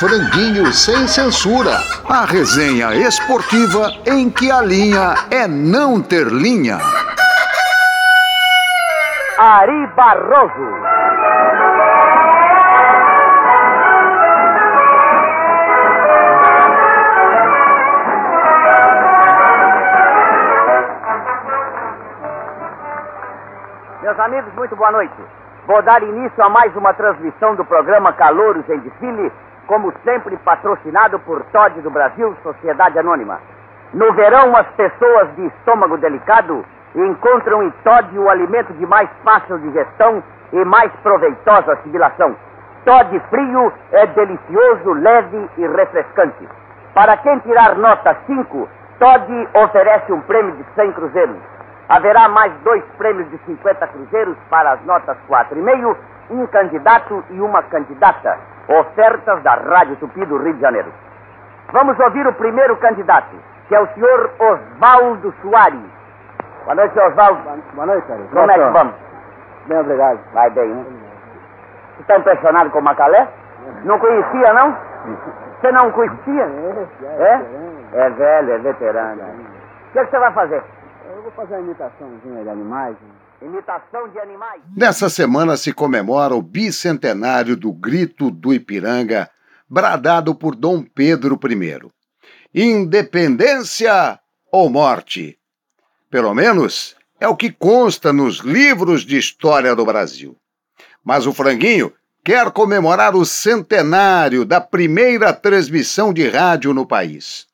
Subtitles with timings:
[0.00, 1.76] Franguinho sem censura.
[2.08, 6.78] A resenha esportiva em que a linha é não ter linha.
[9.38, 10.80] Ari Barroso.
[24.00, 25.12] Meus amigos, muito boa noite.
[25.66, 29.30] Vou dar início a mais uma transmissão do programa Calouros em Desfile,
[29.70, 33.38] como sempre patrocinado por Todd do Brasil, Sociedade Anônima.
[33.94, 39.60] No verão, as pessoas de estômago delicado encontram em Todd o alimento de mais fácil
[39.60, 42.34] digestão e mais proveitosa assimilação.
[42.84, 46.48] Todd frio é delicioso, leve e refrescante.
[46.92, 48.68] Para quem tirar nota 5,
[48.98, 51.36] Todd oferece um prêmio de 100 cruzeiros.
[51.88, 55.96] Haverá mais dois prêmios de 50 cruzeiros para as notas 4,5,
[56.30, 58.36] um candidato e uma candidata.
[58.70, 60.92] Ofertas da Rádio Tupi do Rio de Janeiro.
[61.72, 63.34] Vamos ouvir o primeiro candidato,
[63.68, 65.80] que é o senhor Osvaldo Soares.
[66.64, 67.40] Boa noite, senhor Osvaldo.
[67.74, 68.20] Boa noite, cara.
[68.30, 68.94] Como é que vamos?
[69.66, 70.20] Bem, obrigado.
[70.32, 70.84] Vai bem, né?
[71.96, 73.28] Você está impressionado com o Macalé?
[73.84, 74.76] Não conhecia, não?
[75.60, 76.44] Você não conhecia?
[77.18, 77.40] É?
[77.92, 79.22] É velho, é veterano.
[79.22, 80.62] O que, é que você vai fazer?
[81.08, 82.96] Eu vou fazer uma imitaçãozinha de animais.
[83.42, 84.62] Imitação de animais.
[84.76, 89.30] Nessa semana se comemora o bicentenário do Grito do Ipiranga,
[89.68, 91.90] bradado por Dom Pedro I.
[92.52, 94.20] Independência
[94.52, 95.38] ou morte?
[96.10, 100.36] Pelo menos é o que consta nos livros de história do Brasil.
[101.02, 107.46] Mas o Franguinho quer comemorar o centenário da primeira transmissão de rádio no país.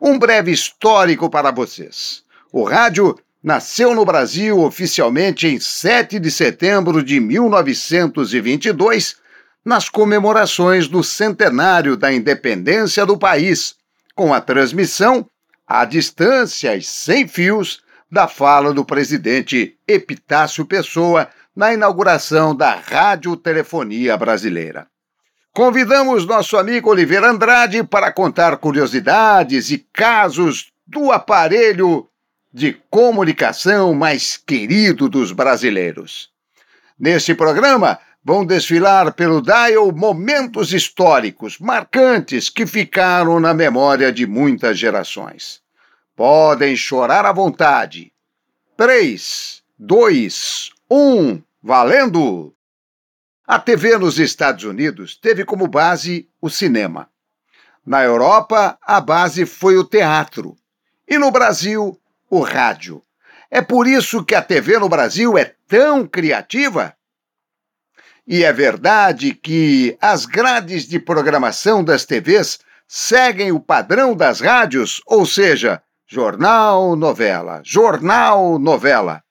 [0.00, 2.24] Um breve histórico para vocês.
[2.50, 9.16] O rádio nasceu no Brasil oficialmente em 7 de setembro de 1922,
[9.62, 13.74] nas comemorações do centenário da independência do país,
[14.14, 15.28] com a transmissão
[15.66, 24.16] à distância e sem fios da fala do presidente Epitácio Pessoa na inauguração da radiotelefonia
[24.16, 24.86] brasileira.
[25.52, 32.08] Convidamos nosso amigo Oliveira Andrade para contar curiosidades e casos do aparelho
[32.54, 36.30] de comunicação mais querido dos brasileiros.
[36.96, 44.78] Neste programa, vão desfilar pelo Dial momentos históricos marcantes que ficaram na memória de muitas
[44.78, 45.60] gerações.
[46.14, 48.12] Podem chorar à vontade.
[48.76, 52.54] 3, 2, 1, valendo!
[53.44, 57.08] A TV nos Estados Unidos teve como base o cinema.
[57.84, 60.56] Na Europa, a base foi o teatro.
[61.06, 62.00] E no Brasil,
[62.34, 63.02] o rádio.
[63.50, 66.94] É por isso que a TV no Brasil é tão criativa?
[68.26, 72.58] E é verdade que as grades de programação das TVs
[72.88, 79.22] seguem o padrão das rádios, ou seja, jornal, novela, jornal, novela.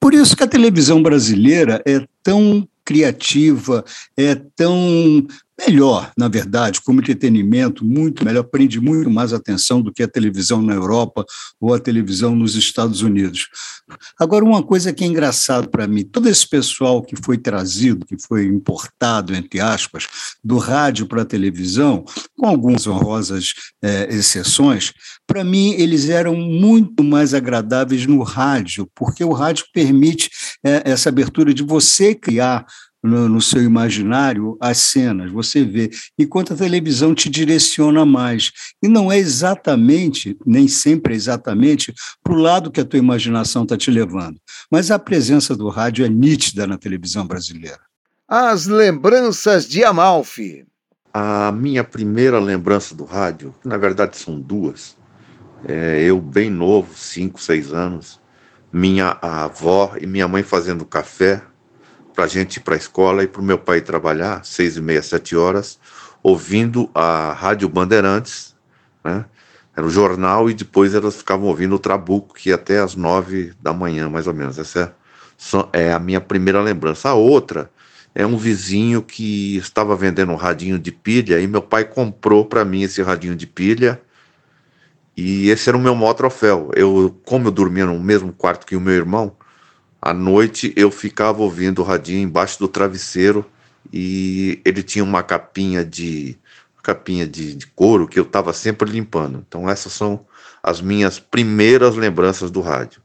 [0.00, 3.84] Por isso que a televisão brasileira é tão criativa,
[4.16, 5.26] é tão
[5.66, 10.60] melhor, na verdade, como entretenimento, muito melhor, prende muito mais atenção do que a televisão
[10.60, 11.24] na Europa
[11.60, 13.48] ou a televisão nos Estados Unidos.
[14.18, 18.16] Agora, uma coisa que é engraçado para mim, todo esse pessoal que foi trazido, que
[18.18, 20.06] foi importado, entre aspas,
[20.42, 22.04] do rádio para a televisão,
[22.36, 24.92] com algumas honrosas é, exceções,
[25.26, 30.30] para mim eles eram muito mais agradáveis no rádio, porque o rádio permite
[30.64, 32.66] é, essa abertura de você criar
[33.02, 38.52] no, no, seu imaginário as cenas, você vê, enquanto a televisão te direciona mais.
[38.80, 43.64] E não é exatamente, nem sempre é exatamente, para o lado que a tua imaginação
[43.64, 44.38] está te levando.
[44.70, 47.80] Mas a presença do rádio é nítida na televisão brasileira.
[48.28, 50.64] As lembranças de Amalfi.
[51.12, 54.96] A minha primeira lembrança do rádio, na verdade são duas.
[55.68, 58.21] É, eu, bem novo, cinco, seis anos,
[58.72, 61.42] minha avó e minha mãe fazendo café
[62.14, 64.80] para a gente ir para a escola e para o meu pai trabalhar, seis e
[64.80, 65.78] meia, sete horas,
[66.22, 68.54] ouvindo a Rádio Bandeirantes,
[69.04, 69.24] né?
[69.74, 73.54] Era o jornal e depois elas ficavam ouvindo o Trabuco, que ia até às nove
[73.60, 74.58] da manhã, mais ou menos.
[74.58, 74.94] Essa
[75.72, 77.08] é, é a minha primeira lembrança.
[77.08, 77.70] A outra
[78.14, 82.66] é um vizinho que estava vendendo um radinho de pilha e meu pai comprou para
[82.66, 83.98] mim esse radinho de pilha
[85.16, 86.70] e esse era o meu maior troféu.
[86.74, 89.36] Eu, como eu dormia no mesmo quarto que o meu irmão,
[90.00, 93.44] à noite eu ficava ouvindo o radinho embaixo do travesseiro
[93.92, 96.36] e ele tinha uma capinha de
[96.82, 99.44] capinha de, de couro que eu estava sempre limpando.
[99.46, 100.26] Então essas são
[100.62, 103.00] as minhas primeiras lembranças do rádio.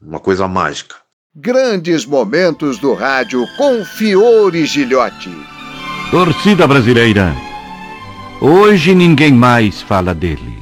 [0.00, 0.96] Uma coisa mágica.
[1.34, 5.30] Grandes momentos do rádio com Fiore Gilhote.
[6.10, 7.34] Torcida brasileira.
[8.40, 10.61] Hoje ninguém mais fala dele.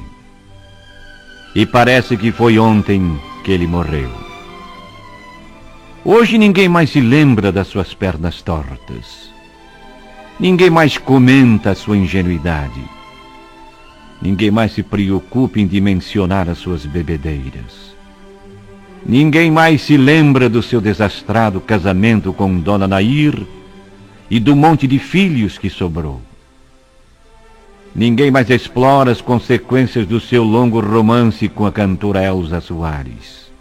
[1.53, 4.09] E parece que foi ontem que ele morreu.
[6.03, 9.29] Hoje ninguém mais se lembra das suas pernas tortas.
[10.39, 12.81] Ninguém mais comenta a sua ingenuidade.
[14.21, 17.95] Ninguém mais se preocupa em dimensionar as suas bebedeiras.
[19.05, 23.45] Ninguém mais se lembra do seu desastrado casamento com Dona Nair
[24.29, 26.21] e do monte de filhos que sobrou.
[27.93, 33.51] Ninguém mais explora as consequências do seu longo romance com a cantora Elza Soares.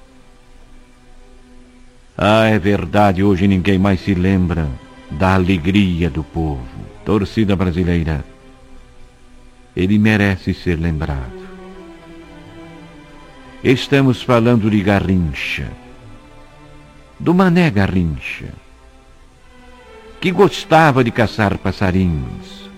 [2.17, 4.69] Ah, é verdade, hoje ninguém mais se lembra
[5.11, 6.65] da alegria do povo.
[7.05, 8.25] Torcida brasileira,
[9.75, 11.41] ele merece ser lembrado.
[13.65, 15.69] Estamos falando de Garrincha,
[17.19, 18.49] do Mané Garrincha,
[20.21, 22.70] que gostava de caçar passarinhos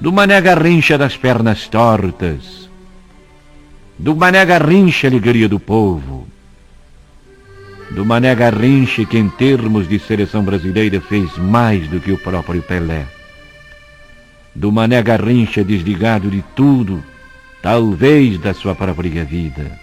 [0.00, 2.68] do Mané Garrincha das pernas tortas,
[3.98, 6.28] do Mané Garrincha alegria do povo,
[7.90, 12.62] do Mané Garrincha que em termos de seleção brasileira fez mais do que o próprio
[12.62, 13.06] Pelé,
[14.54, 17.02] do Mané Garrincha desligado de tudo,
[17.62, 19.80] talvez da sua própria vida,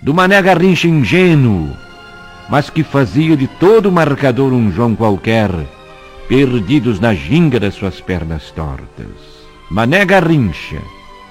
[0.00, 1.70] do Mané Garrincha ingênuo,
[2.50, 5.50] mas que fazia de todo marcador um João qualquer,
[6.28, 9.42] perdidos na ginga das suas pernas tortas.
[9.70, 10.82] Mané Garrincha,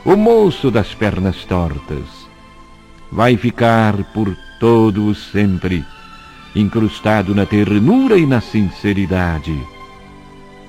[0.05, 2.27] o moço das pernas tortas,
[3.11, 5.83] vai ficar por todo o sempre
[6.55, 9.57] incrustado na ternura e na sinceridade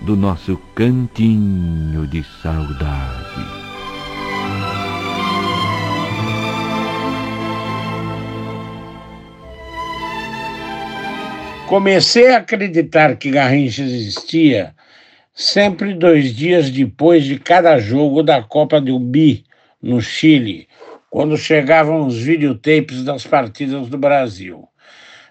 [0.01, 3.62] do nosso cantinho de saudade.
[11.73, 14.75] Comecei a acreditar que Garrincha existia
[15.33, 19.43] sempre dois dias depois de cada jogo da Copa do Bi,
[19.81, 20.69] no Chile,
[21.09, 24.69] quando chegavam os videotapes das partidas do Brasil.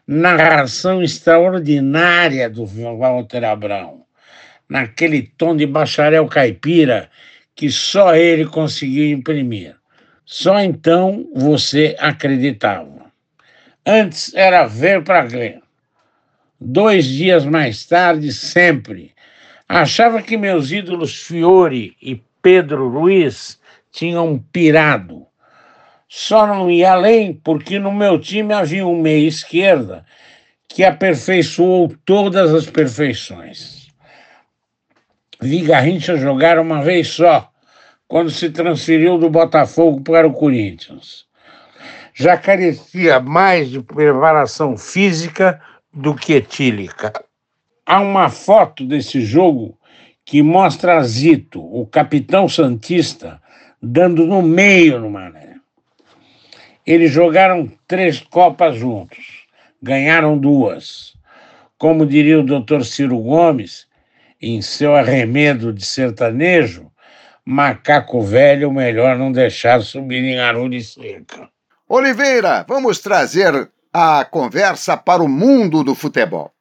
[0.07, 4.01] Narração extraordinária do Walter Abrão,
[4.67, 7.07] naquele tom de bacharel caipira
[7.53, 9.75] que só ele conseguiu imprimir.
[10.25, 13.11] Só então você acreditava.
[13.85, 15.60] Antes era ver para ver.
[16.63, 19.15] Dois dias mais tarde, sempre,
[19.67, 23.59] achava que meus ídolos Fiore e Pedro Luiz
[23.91, 25.25] tinham pirado.
[26.07, 30.05] Só não ia além porque no meu time havia um meia esquerda
[30.67, 33.87] que aperfeiçoou todas as perfeições.
[35.41, 37.49] Vi Garrincha jogar uma vez só,
[38.07, 41.25] quando se transferiu do Botafogo para o Corinthians.
[42.13, 45.59] Já carecia mais de preparação física
[45.93, 47.13] do que etílica.
[47.85, 49.77] Há uma foto desse jogo
[50.25, 53.41] que mostra Zito, o capitão Santista,
[53.81, 55.55] dando no meio no Mané.
[56.85, 59.45] Eles jogaram três Copas juntos,
[59.81, 61.15] ganharam duas.
[61.77, 63.87] Como diria o doutor Ciro Gomes,
[64.41, 66.91] em seu arremedo de sertanejo,
[67.45, 71.49] macaco velho melhor não deixar subir em arulho seca.
[71.87, 76.53] Oliveira, vamos trazer a conversa para o mundo do futebol.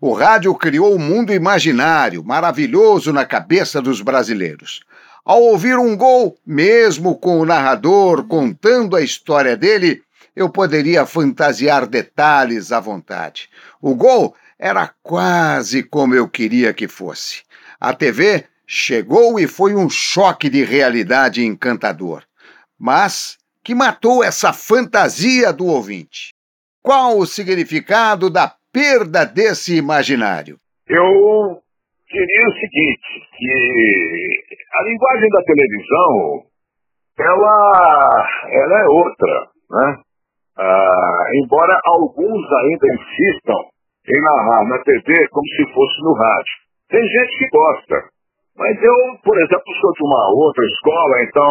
[0.00, 4.82] O rádio criou um mundo imaginário, maravilhoso na cabeça dos brasileiros.
[5.24, 10.02] Ao ouvir um gol, mesmo com o narrador contando a história dele,
[10.36, 13.48] eu poderia fantasiar detalhes à vontade.
[13.80, 17.42] O gol era quase como eu queria que fosse.
[17.80, 22.22] A TV chegou e foi um choque de realidade encantador,
[22.78, 26.34] mas que matou essa fantasia do ouvinte.
[26.84, 30.60] Qual o significado da perda desse imaginário?
[30.86, 31.56] Eu
[32.12, 36.44] diria o seguinte, que a linguagem da televisão,
[37.18, 39.98] ela, ela é outra, né?
[40.58, 43.64] Ah, embora alguns ainda insistam
[44.06, 46.54] em narrar na TV como se fosse no rádio.
[46.90, 47.96] Tem gente que gosta,
[48.58, 51.48] mas eu, por exemplo, sou de uma outra escola, então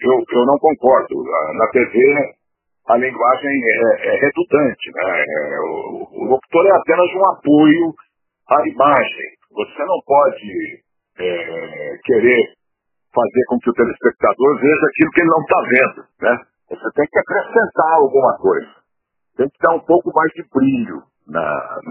[0.00, 1.22] eu, eu não concordo.
[1.52, 2.39] Na TV
[2.90, 4.90] a linguagem é, é redundante.
[4.94, 5.24] Né?
[5.28, 7.94] É, o, o, locutor é apenas um apoio
[8.50, 9.28] à imagem.
[9.52, 10.82] Você não pode
[11.18, 12.42] é, querer
[13.14, 16.06] fazer com que o telespectador veja aquilo que ele não está vendo.
[16.20, 16.34] Né?
[16.70, 18.74] Você tem que acrescentar alguma coisa.
[19.36, 21.42] Tem que dar um pouco mais de brilho na,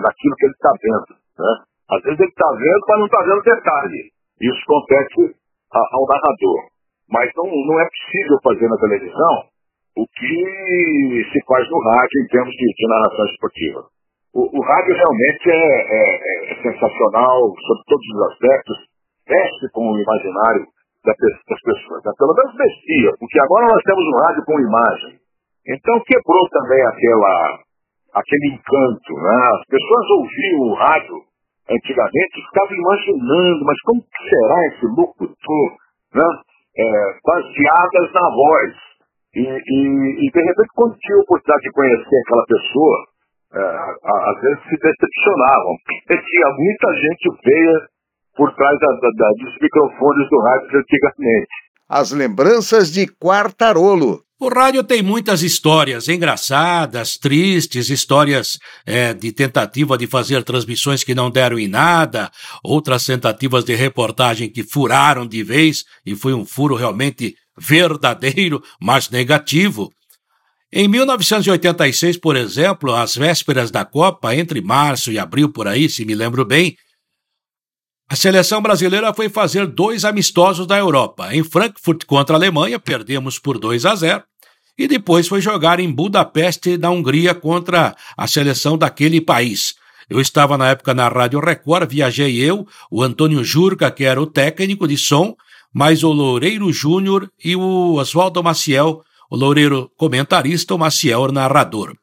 [0.04, 1.16] naquilo que ele está vendo.
[1.40, 1.64] Né?
[1.92, 4.12] Às vezes ele está vendo, mas não está vendo detalhe.
[4.42, 5.36] Isso compete
[5.72, 6.68] ao narrador.
[7.10, 9.59] Mas não, não é possível fazer na televisão
[10.00, 13.82] o que se faz no rádio em termos de, de narração esportiva.
[14.34, 18.78] O, o rádio realmente é, é, é, sensacional sobre todos os aspectos,
[19.28, 20.64] mexe com o imaginário
[21.04, 22.04] das pessoas.
[22.06, 22.12] Né?
[22.18, 25.20] Pelo menos mexia, porque agora nós temos um rádio com imagem.
[25.68, 27.60] Então quebrou também aquela,
[28.16, 29.14] aquele encanto.
[29.20, 29.38] Né?
[29.52, 31.16] As pessoas ouviam o rádio
[31.70, 35.70] antigamente ficavam imaginando, mas como será esse locutor?
[36.16, 36.30] Né?
[36.78, 36.88] É,
[37.26, 38.89] baseadas na voz.
[39.36, 39.80] E, e,
[40.26, 42.98] e, de repente, quando tinha a oportunidade de conhecer aquela pessoa,
[43.54, 45.74] é, às vezes se decepcionavam.
[45.86, 47.88] Porque tinha muita gente feia
[48.36, 51.48] por trás da, da, da, dos microfones do rádio antigamente.
[51.88, 54.22] As lembranças de Quartarolo.
[54.42, 61.14] O rádio tem muitas histórias engraçadas, tristes, histórias é, de tentativa de fazer transmissões que
[61.14, 62.32] não deram em nada,
[62.64, 69.10] outras tentativas de reportagem que furaram de vez, e foi um furo realmente verdadeiro, mas
[69.10, 69.92] negativo.
[70.72, 76.06] Em 1986, por exemplo, às vésperas da Copa, entre março e abril por aí, se
[76.06, 76.76] me lembro bem,
[78.08, 81.36] a seleção brasileira foi fazer dois amistosos da Europa.
[81.36, 84.24] Em Frankfurt contra a Alemanha, perdemos por 2 a 0.
[84.78, 89.76] E depois foi jogar em Budapeste, na Hungria, contra a seleção daquele país.
[90.10, 94.26] Eu estava na época na Rádio Record, viajei eu, o Antônio Jurca, que era o
[94.26, 95.36] técnico de som,
[95.74, 101.94] mais o Loureiro Júnior e o Oswaldo Maciel, o Loureiro comentarista, o Maciel narrador.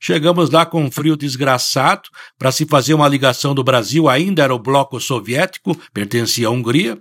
[0.00, 2.02] Chegamos lá com um frio desgraçado
[2.36, 6.98] para se fazer uma ligação do Brasil, ainda era o bloco soviético, pertencia à Hungria.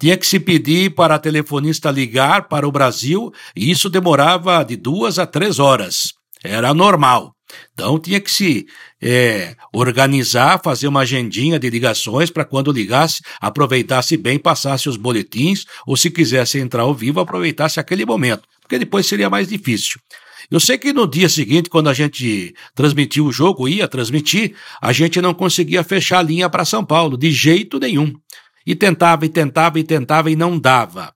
[0.00, 4.74] Tinha que se pedir para a telefonista ligar para o Brasil e isso demorava de
[4.74, 6.12] duas a três horas.
[6.42, 7.33] Era normal.
[7.72, 8.66] Então tinha que se
[9.02, 15.64] é, organizar, fazer uma agendinha de ligações para quando ligasse, aproveitasse bem, passasse os boletins,
[15.86, 20.00] ou se quisesse entrar ao vivo, aproveitasse aquele momento, porque depois seria mais difícil.
[20.50, 24.92] Eu sei que no dia seguinte, quando a gente transmitiu o jogo, ia transmitir, a
[24.92, 28.12] gente não conseguia fechar a linha para São Paulo, de jeito nenhum.
[28.66, 31.12] E tentava, e tentava, e tentava, e não dava.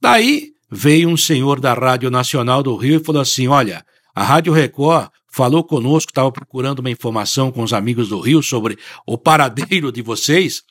[0.00, 3.84] Daí veio um senhor da Rádio Nacional do Rio e falou assim: Olha,
[4.18, 8.76] a Rádio Record falou conosco, estava procurando uma informação com os amigos do Rio sobre
[9.06, 10.64] o paradeiro de vocês.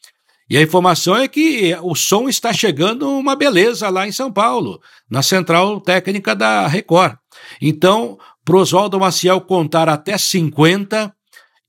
[0.50, 4.82] E a informação é que o som está chegando uma beleza lá em São Paulo,
[5.10, 7.16] na central técnica da Record.
[7.62, 11.16] Então, pro Oswaldo Maciel contar até 50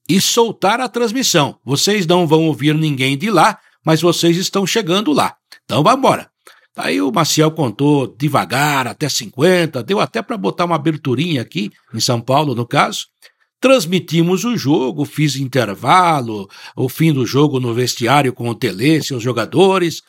[0.08, 1.60] e soltar a transmissão.
[1.64, 3.56] Vocês não vão ouvir ninguém de lá,
[3.86, 5.36] mas vocês estão chegando lá.
[5.64, 6.28] Então, vamos embora.
[6.78, 11.98] Aí o Maciel contou devagar, até 50, deu até para botar uma aberturinha aqui, em
[11.98, 13.08] São Paulo, no caso.
[13.60, 19.20] Transmitimos o jogo, fiz intervalo, o fim do jogo no vestiário com o Tele, seus
[19.20, 20.02] jogadores,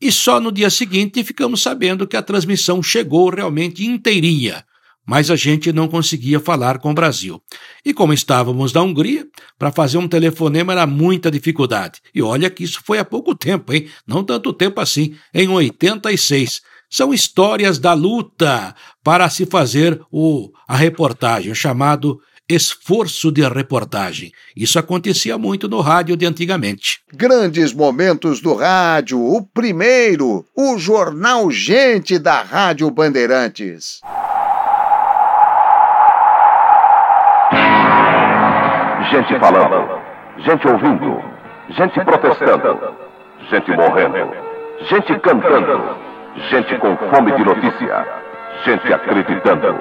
[0.00, 4.64] e só no dia seguinte ficamos sabendo que a transmissão chegou realmente inteirinha
[5.08, 7.40] mas a gente não conseguia falar com o Brasil.
[7.82, 9.26] E como estávamos na Hungria,
[9.58, 12.02] para fazer um telefonema era muita dificuldade.
[12.14, 13.88] E olha que isso foi há pouco tempo, hein?
[14.06, 16.60] Não tanto tempo assim, em 86.
[16.90, 24.30] São histórias da luta para se fazer o, a reportagem, o chamado esforço de reportagem.
[24.54, 27.00] Isso acontecia muito no rádio de antigamente.
[27.14, 29.18] Grandes momentos do rádio.
[29.18, 34.00] O primeiro, o Jornal Gente da Rádio Bandeirantes.
[39.10, 40.00] Gente falando,
[40.38, 41.22] gente ouvindo,
[41.70, 42.94] gente protestando,
[43.48, 44.36] gente morrendo,
[44.82, 45.96] gente cantando,
[46.50, 48.06] gente com fome de notícia,
[48.64, 49.76] gente acreditando,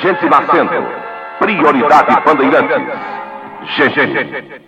[0.00, 0.86] gente nascendo.
[1.40, 2.98] Prioridade Bandeirantes.
[3.76, 4.58] Gente.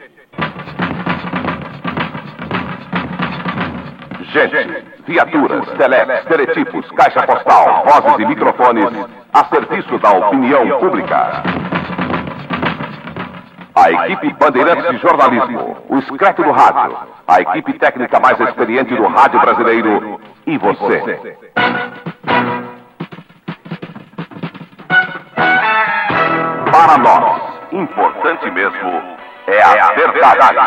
[4.32, 11.42] Gente, viaturas, telex, teletipos, caixa postal, vozes e microfones a serviço da opinião pública.
[13.80, 19.06] A equipe Bandeirantes de Jornalismo, o Escreto do Rádio, a equipe técnica mais experiente do
[19.06, 21.38] rádio brasileiro e você.
[26.70, 29.02] Para nós, importante mesmo
[29.46, 30.60] é a verdade.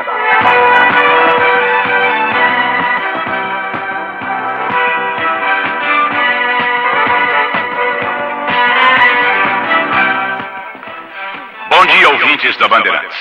[11.93, 13.17] Dia, ouvintes da Bandeirantes.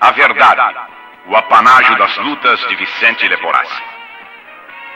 [0.00, 0.62] A verdade,
[1.28, 3.82] o apanágio das lutas de Vicente Leporassi.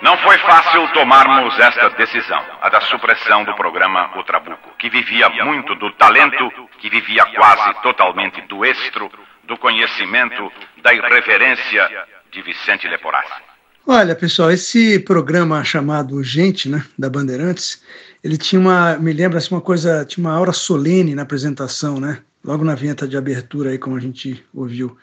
[0.03, 5.29] Não foi fácil tomarmos esta decisão, a da supressão do programa O Trabuco, que vivia
[5.45, 9.11] muito do talento, que vivia quase totalmente do estro,
[9.45, 10.51] do conhecimento,
[10.83, 11.87] da irreverência
[12.33, 13.43] de Vicente Leporassi.
[13.87, 17.83] Olha, pessoal, esse programa chamado Gente, né, da Bandeirantes,
[18.25, 22.23] ele tinha uma, me lembra assim, uma coisa, tinha uma aura solene na apresentação, né?
[22.45, 24.97] Logo na vinheta de abertura aí, como a gente ouviu.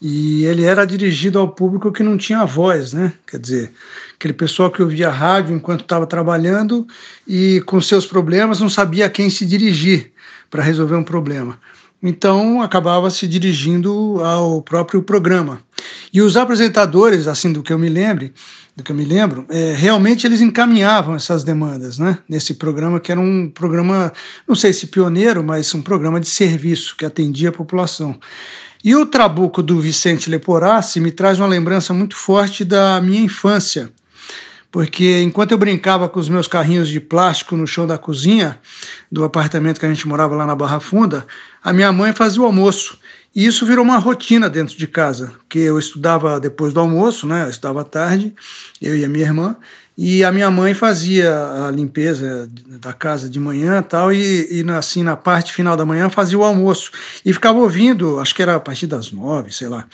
[0.00, 3.12] E ele era dirigido ao público que não tinha voz, né?
[3.26, 3.72] Quer dizer,
[4.14, 6.86] aquele pessoal que ouvia rádio enquanto estava trabalhando
[7.28, 10.10] e com seus problemas não sabia a quem se dirigir
[10.48, 11.58] para resolver um problema.
[12.02, 15.60] Então acabava se dirigindo ao próprio programa.
[16.12, 18.32] E os apresentadores, assim do que eu me lembre,
[18.80, 22.18] do que eu me lembro, é, realmente eles encaminhavam essas demandas, né?
[22.28, 24.12] Nesse programa que era um programa,
[24.48, 28.18] não sei se pioneiro, mas um programa de serviço que atendia a população.
[28.82, 33.92] E o Trabuco do Vicente Leporassi me traz uma lembrança muito forte da minha infância,
[34.70, 38.58] porque enquanto eu brincava com os meus carrinhos de plástico no chão da cozinha
[39.12, 41.26] do apartamento que a gente morava lá na Barra Funda,
[41.62, 42.98] a minha mãe fazia o almoço.
[43.34, 47.44] E isso virou uma rotina dentro de casa, que eu estudava depois do almoço, né?
[47.44, 48.34] Eu estudava à tarde,
[48.82, 49.56] eu e a minha irmã,
[49.96, 55.02] e a minha mãe fazia a limpeza da casa de manhã tal, e, e assim,
[55.02, 56.90] na parte final da manhã fazia o almoço.
[57.24, 59.86] E ficava ouvindo, acho que era a partir das nove, sei lá,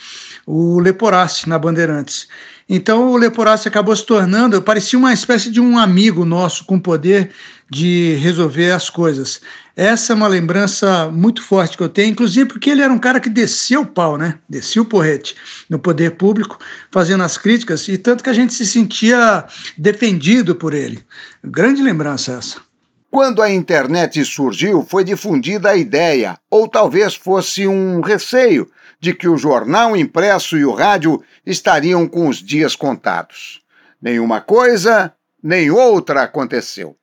[0.46, 2.28] o Leporace na Bandeirantes.
[2.68, 7.30] Então o Leporace acabou se tornando, parecia uma espécie de um amigo nosso com poder
[7.70, 9.40] de resolver as coisas.
[9.74, 13.20] Essa é uma lembrança muito forte que eu tenho, inclusive porque ele era um cara
[13.20, 14.38] que descia o pau, né?
[14.48, 15.36] Descia o porrete
[15.68, 16.58] no poder público,
[16.90, 19.44] fazendo as críticas, e tanto que a gente se sentia
[19.76, 21.04] defendido por ele.
[21.44, 22.60] Grande lembrança essa.
[23.10, 28.70] Quando a internet surgiu, foi difundida a ideia, ou talvez fosse um receio,
[29.00, 33.62] de que o jornal impresso e o rádio estariam com os dias contados.
[34.00, 36.96] Nenhuma coisa, nem outra aconteceu.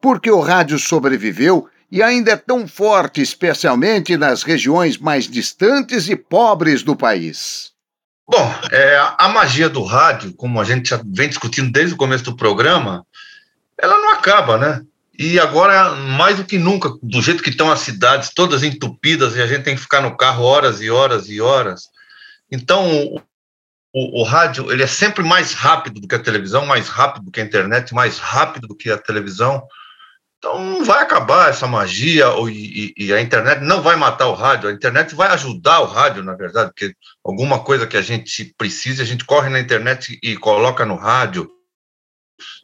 [0.00, 6.16] Porque o rádio sobreviveu e ainda é tão forte, especialmente nas regiões mais distantes e
[6.16, 7.72] pobres do país?
[8.28, 12.24] Bom, é, a magia do rádio, como a gente já vem discutindo desde o começo
[12.24, 13.06] do programa,
[13.78, 14.82] ela não acaba, né?
[15.18, 19.40] E agora, mais do que nunca, do jeito que estão as cidades todas entupidas e
[19.40, 21.84] a gente tem que ficar no carro horas e horas e horas.
[22.50, 23.22] Então, o,
[23.94, 27.30] o, o rádio ele é sempre mais rápido do que a televisão, mais rápido do
[27.30, 29.62] que a internet, mais rápido do que a televisão.
[30.38, 34.68] Então não vai acabar essa magia e, e, a internet não vai matar o rádio,
[34.68, 36.94] a internet vai ajudar o rádio, na verdade, porque
[37.24, 41.50] alguma coisa que a gente precisa, a gente corre na internet e coloca no rádio.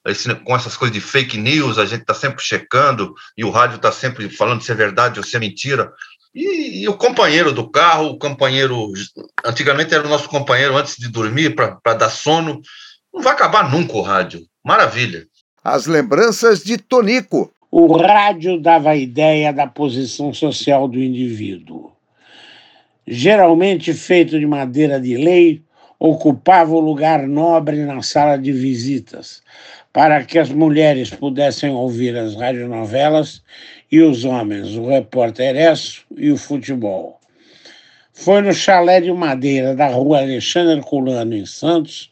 [0.06, 3.76] Esse, com essas coisas de fake news, a gente está sempre checando e o rádio
[3.76, 5.92] está sempre falando se é verdade ou se é mentira.
[6.34, 8.92] E, e, o companheiro do carro, o companheiro.
[9.44, 12.60] Antigamente era o nosso companheiro antes de dormir para dar sono.
[13.12, 14.46] Não vai acabar nunca o rádio.
[14.64, 15.26] Maravilha.
[15.62, 21.90] As lembranças de Tonico, o rádio dava a ideia da posição social do indivíduo.
[23.06, 25.62] Geralmente feito de madeira de lei,
[25.98, 29.42] ocupava o lugar nobre na sala de visitas,
[29.90, 33.42] para que as mulheres pudessem ouvir as radionovelas
[33.90, 37.18] e os homens o repórter Esso e o futebol.
[38.12, 42.10] Foi no chalé de madeira da rua Alexandre Herculano, em Santos,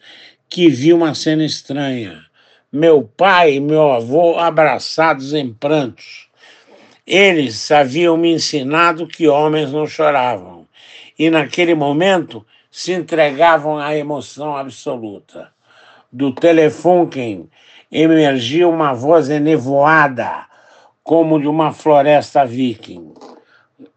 [0.49, 2.30] que vi uma cena estranha
[2.73, 6.29] meu pai e meu avô abraçados em prantos.
[7.07, 10.69] Eles haviam me ensinado que homens não choravam
[11.19, 15.51] e, naquele momento, se entregavam à emoção absoluta.
[16.13, 17.49] Do telefone
[17.91, 20.47] emergia uma voz enevoada,
[21.03, 23.13] como de uma floresta viking.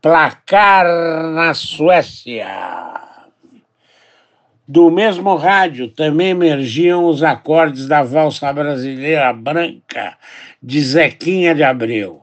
[0.01, 0.85] Placar
[1.31, 3.12] na Suécia.
[4.73, 10.17] Do mesmo rádio também emergiam os acordes da valsa brasileira branca
[10.63, 12.21] de Zequinha de Abreu,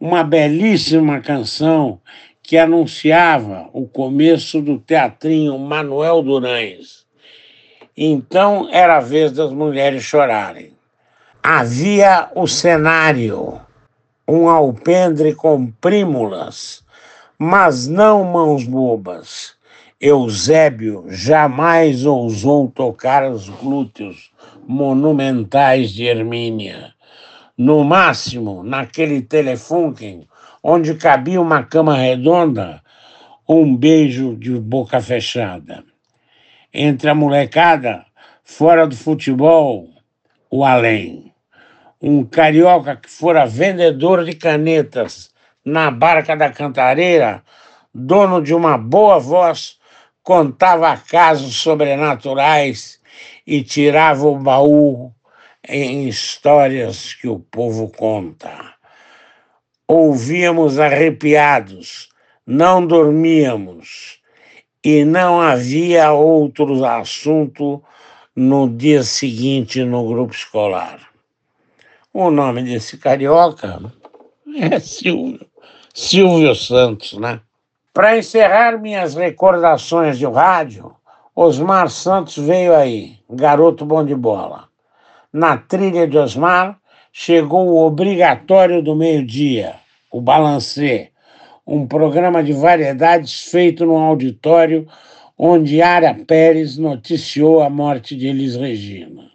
[0.00, 2.00] uma belíssima canção
[2.42, 7.06] que anunciava o começo do teatrinho Manuel Durães.
[7.96, 10.72] Então era a vez das mulheres chorarem.
[11.40, 13.60] Havia o cenário,
[14.26, 16.82] um alpendre com prímulas,
[17.38, 19.56] mas não mãos bobas
[20.00, 24.30] Eusébio jamais ousou tocar os glúteos
[24.64, 26.94] monumentais de Hermínia.
[27.56, 30.28] No máximo, naquele telefone
[30.62, 32.80] onde cabia uma cama redonda,
[33.48, 35.82] um beijo de boca fechada.
[36.72, 38.06] Entre a molecada,
[38.44, 39.88] fora do futebol,
[40.48, 41.34] o além.
[42.00, 45.28] Um carioca que fora vendedor de canetas
[45.64, 47.42] na barca da cantareira,
[47.92, 49.77] dono de uma boa voz
[50.28, 53.00] contava casos sobrenaturais
[53.46, 55.10] e tirava o baú
[55.66, 58.74] em histórias que o povo conta.
[59.86, 62.10] Ouvíamos arrepiados,
[62.46, 64.18] não dormíamos
[64.84, 67.82] e não havia outro assunto
[68.36, 71.08] no dia seguinte no grupo escolar.
[72.12, 73.80] O nome desse carioca
[74.58, 75.46] é Silvio,
[75.94, 77.40] Silvio Santos, né?
[77.98, 80.94] Para encerrar minhas recordações de rádio,
[81.34, 84.68] Osmar Santos veio aí, garoto bom de bola.
[85.32, 86.78] Na trilha de Osmar,
[87.12, 89.74] chegou o obrigatório do meio-dia,
[90.12, 91.10] o Balancê,
[91.66, 94.86] um programa de variedades feito no auditório
[95.36, 99.28] onde Ara Pérez noticiou a morte de Elis Regina.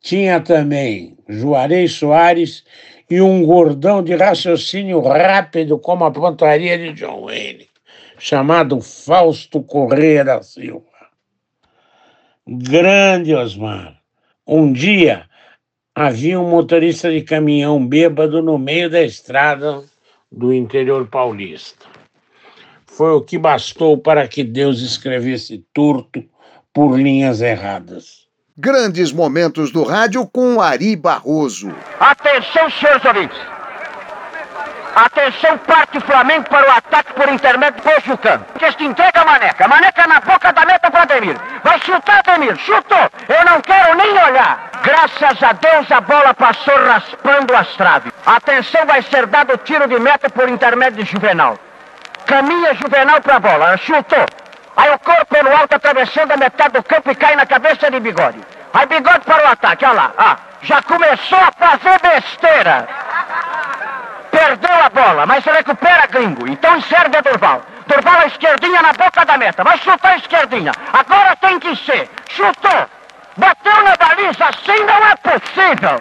[0.00, 2.64] Tinha também Juarez Soares
[3.08, 7.68] e um gordão de raciocínio rápido como a pontaria de John Wayne,
[8.18, 10.86] chamado Fausto Correia da Silva.
[12.46, 13.98] Grande Osmar.
[14.46, 15.26] Um dia
[15.94, 19.82] havia um motorista de caminhão bêbado no meio da estrada
[20.30, 21.86] do interior paulista.
[22.86, 26.24] Foi o que bastou para que Deus escrevesse turto
[26.72, 28.23] por linhas erradas.
[28.56, 31.74] Grandes momentos do rádio com Ari Barroso.
[31.98, 33.36] Atenção, senhores ouvintes.
[34.94, 38.46] Atenção, parte Flamengo para o ataque por intermédio do.
[38.56, 39.66] Que este entrega a Maneca.
[39.66, 41.36] Maneca na boca da meta para Ademir.
[41.64, 42.56] Vai chutar, Ademir.
[42.58, 43.10] Chutou.
[43.28, 44.70] Eu não quero nem olhar.
[44.84, 48.12] Graças a Deus a bola passou raspando as traves.
[48.24, 51.58] Atenção, vai ser dado tiro de meta por intermédio de Juvenal.
[52.24, 53.76] Caminha Juvenal para a bola.
[53.78, 54.24] Chutou.
[54.76, 58.00] Aí o corpo pelo alto atravessando a metade do campo e cai na cabeça de
[58.00, 58.40] bigode.
[58.72, 60.12] Aí bigode para o ataque, olha lá.
[60.18, 62.88] Ah, já começou a fazer besteira.
[64.30, 66.48] Perdeu a bola, mas recupera gringo.
[66.48, 67.62] Então serve a Durval.
[67.86, 69.62] Durval a esquerdinha na boca da meta.
[69.62, 70.72] Vai chutar a esquerdinha.
[70.92, 72.10] Agora tem que ser.
[72.30, 72.88] Chutou.
[73.36, 74.44] Bateu na baliza.
[74.46, 75.98] Assim não é possível.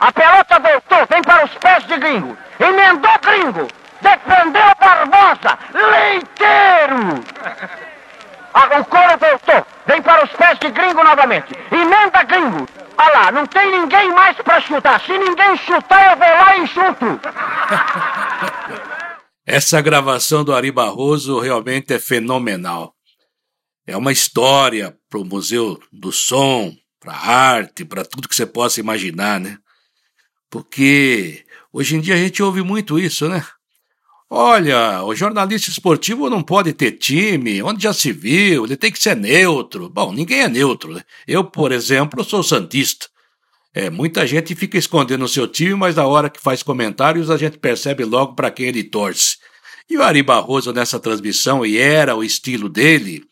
[0.00, 1.06] A pelota voltou.
[1.08, 2.36] Vem para os pés de gringo.
[2.58, 3.68] Emendou gringo.
[4.00, 5.58] Defendeu Barbosa!
[5.72, 7.24] Leiteiro!
[8.52, 9.66] Ah, o coro voltou.
[9.86, 11.52] Vem para os pés de gringo novamente.
[11.70, 12.68] Emenda gringo.
[12.96, 15.00] Ah lá, não tem ninguém mais para chutar.
[15.00, 17.20] Se ninguém chutar, eu vou lá e chuto.
[19.46, 22.94] Essa gravação do Ari Barroso realmente é fenomenal.
[23.86, 28.46] É uma história para o Museu do Som, para a arte, para tudo que você
[28.46, 29.58] possa imaginar, né?
[30.50, 33.44] Porque hoje em dia a gente ouve muito isso, né?
[34.32, 39.02] Olha, o jornalista esportivo não pode ter time, onde já se viu, ele tem que
[39.02, 39.88] ser neutro.
[39.88, 40.94] Bom, ninguém é neutro.
[40.94, 41.02] Né?
[41.26, 43.08] Eu, por exemplo, sou santista.
[43.74, 47.36] É, muita gente fica escondendo o seu time, mas na hora que faz comentários a
[47.36, 49.36] gente percebe logo para quem ele torce.
[49.88, 53.24] E o Ari Barroso nessa transmissão, e era o estilo dele,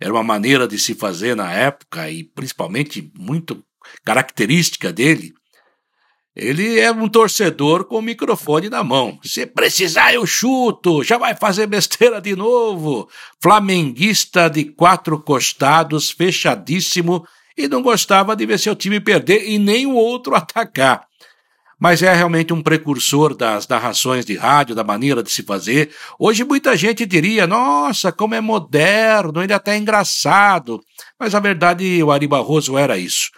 [0.00, 3.62] era uma maneira de se fazer na época, e principalmente muito
[4.02, 5.34] característica dele,
[6.36, 9.18] ele é um torcedor com o microfone na mão.
[9.24, 11.02] Se precisar, eu chuto.
[11.02, 13.08] Já vai fazer besteira de novo.
[13.42, 19.86] Flamenguista de quatro costados, fechadíssimo, e não gostava de ver seu time perder e nem
[19.86, 21.06] o outro atacar.
[21.80, 25.90] Mas é realmente um precursor das narrações de rádio, da maneira de se fazer.
[26.18, 30.82] Hoje muita gente diria: nossa, como é moderno, ele é até engraçado.
[31.18, 33.30] Mas a verdade, o Ari Barroso era isso.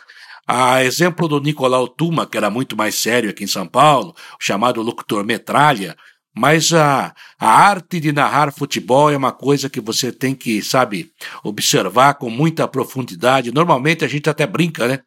[0.50, 4.80] A exemplo do Nicolau Tuma, que era muito mais sério aqui em São Paulo, chamado
[4.80, 5.94] locutor metralha,
[6.34, 11.10] mas a, a arte de narrar futebol é uma coisa que você tem que, sabe,
[11.44, 13.52] observar com muita profundidade.
[13.52, 15.00] Normalmente a gente até brinca, né?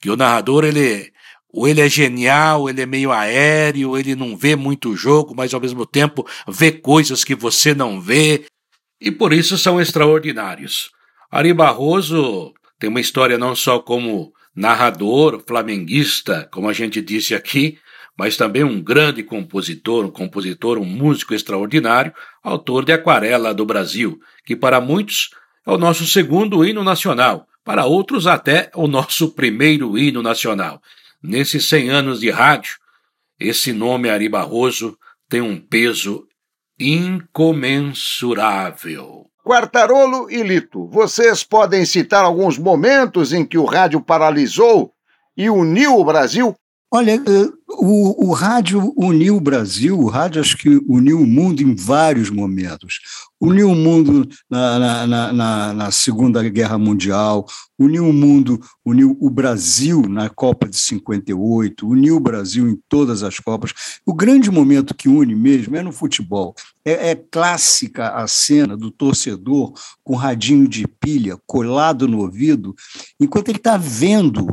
[0.00, 1.12] Que o narrador, ele,
[1.52, 5.52] ou ele é genial, ele é meio aéreo, ele não vê muito o jogo, mas
[5.52, 8.46] ao mesmo tempo vê coisas que você não vê,
[8.98, 10.88] e por isso são extraordinários.
[11.30, 17.78] Ari Barroso tem uma história não só como narrador flamenguista, como a gente disse aqui,
[18.18, 24.18] mas também um grande compositor, um compositor, um músico extraordinário, autor de Aquarela do Brasil,
[24.44, 25.30] que para muitos
[25.66, 30.80] é o nosso segundo hino nacional, para outros até o nosso primeiro hino nacional.
[31.22, 32.76] Nesses 100 anos de rádio,
[33.38, 34.96] esse nome Ari Barroso
[35.28, 36.26] tem um peso
[36.78, 39.15] incomensurável.
[39.46, 44.92] Quartarolo e Lito, vocês podem citar alguns momentos em que o rádio paralisou
[45.36, 46.52] e uniu o Brasil?
[46.92, 51.62] Olha, eh, o, o, rádio uniu o Brasil, o rádio acho que uniu o mundo
[51.62, 52.98] em vários momentos.
[53.40, 57.46] Uniu o mundo na, na, na, na, Segunda Guerra Mundial,
[57.78, 63.22] uniu o mundo, uniu o Brasil na Copa de 58, uniu o Brasil em todas
[63.22, 63.74] as Copas.
[64.06, 66.54] O grande momento que une mesmo é no futebol.
[66.82, 72.74] É, é clássica a cena do torcedor com radinho de pilha colado no ouvido,
[73.20, 74.46] enquanto ele está vendo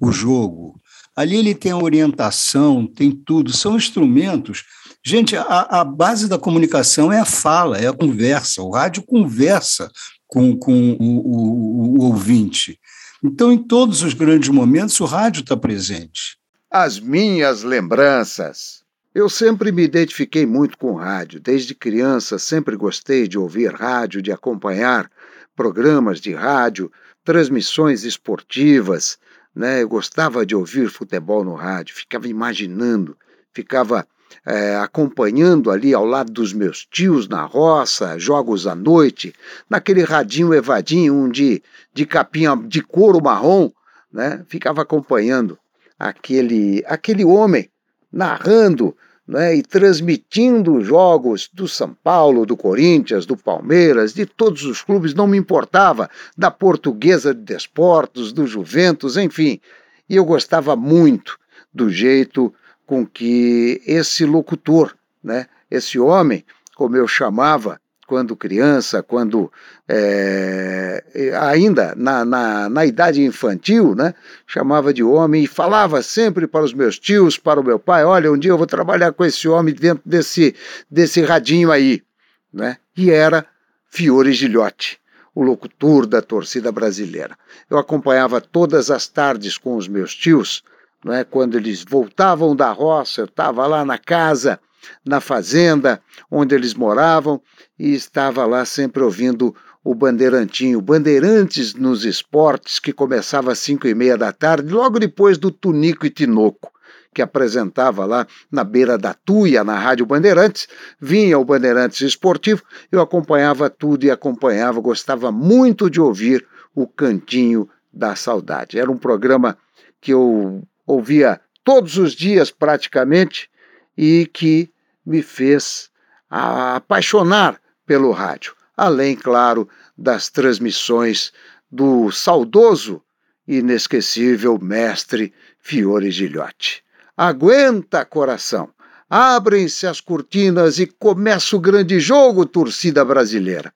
[0.00, 0.77] o jogo
[1.18, 4.62] Ali ele tem a orientação, tem tudo, são instrumentos.
[5.04, 8.62] Gente, a, a base da comunicação é a fala, é a conversa.
[8.62, 9.90] O rádio conversa
[10.28, 12.78] com, com o, o, o ouvinte.
[13.20, 16.38] Então, em todos os grandes momentos, o rádio está presente.
[16.70, 18.84] As minhas lembranças.
[19.12, 21.40] Eu sempre me identifiquei muito com rádio.
[21.40, 25.10] Desde criança, sempre gostei de ouvir rádio, de acompanhar
[25.56, 26.92] programas de rádio,
[27.24, 29.18] transmissões esportivas.
[29.54, 29.82] Né?
[29.82, 33.16] Eu gostava de ouvir futebol no rádio, ficava imaginando,
[33.52, 34.06] ficava
[34.46, 39.34] é, acompanhando ali ao lado dos meus tios na roça, jogos à noite,
[39.68, 43.70] naquele radinho evadinho, um de, de capinha de couro marrom,
[44.12, 44.44] né?
[44.48, 45.58] ficava acompanhando
[45.98, 47.70] aquele, aquele homem
[48.12, 48.96] narrando
[49.28, 55.12] né, e transmitindo jogos do São Paulo, do Corinthians, do Palmeiras, de todos os clubes,
[55.12, 59.60] não me importava, da Portuguesa de Desportos, do Juventus, enfim.
[60.08, 61.38] E eu gostava muito
[61.72, 62.52] do jeito
[62.86, 66.42] com que esse locutor, né, esse homem,
[66.74, 69.52] como eu chamava quando criança, quando
[69.86, 71.04] é,
[71.38, 74.14] ainda na, na, na, idade infantil, né,
[74.46, 78.32] chamava de homem e falava sempre para os meus tios, para o meu pai, olha,
[78.32, 80.56] um dia eu vou trabalhar com esse homem dentro desse,
[80.90, 82.02] desse radinho aí.
[82.50, 82.78] Né?
[82.96, 83.44] E era
[83.86, 84.98] Fiore Gilhote,
[85.34, 87.36] o locutor da torcida brasileira.
[87.68, 90.64] Eu acompanhava todas as tardes com os meus tios,
[91.04, 94.58] né, quando eles voltavam da roça, eu estava lá na casa,
[95.04, 97.40] na fazenda onde eles moravam,
[97.78, 103.94] e estava lá sempre ouvindo o Bandeirantinho, Bandeirantes nos esportes, que começava às cinco e
[103.94, 106.72] meia da tarde, logo depois do Tunico e Tinoco,
[107.14, 110.68] que apresentava lá na beira da Tuia, na Rádio Bandeirantes,
[111.00, 112.62] vinha o Bandeirantes Esportivo,
[112.92, 118.78] eu acompanhava tudo e acompanhava, gostava muito de ouvir o Cantinho da Saudade.
[118.78, 119.56] Era um programa
[120.00, 123.48] que eu ouvia todos os dias praticamente
[123.96, 124.70] e que
[125.04, 125.90] me fez
[126.30, 131.32] apaixonar pelo rádio, além, claro, das transmissões
[131.72, 133.02] do saudoso
[133.46, 136.84] e inesquecível mestre Fiore Gilhote.
[137.16, 138.68] Aguenta, coração!
[139.08, 143.72] Abrem-se as cortinas e começa o grande jogo, torcida brasileira.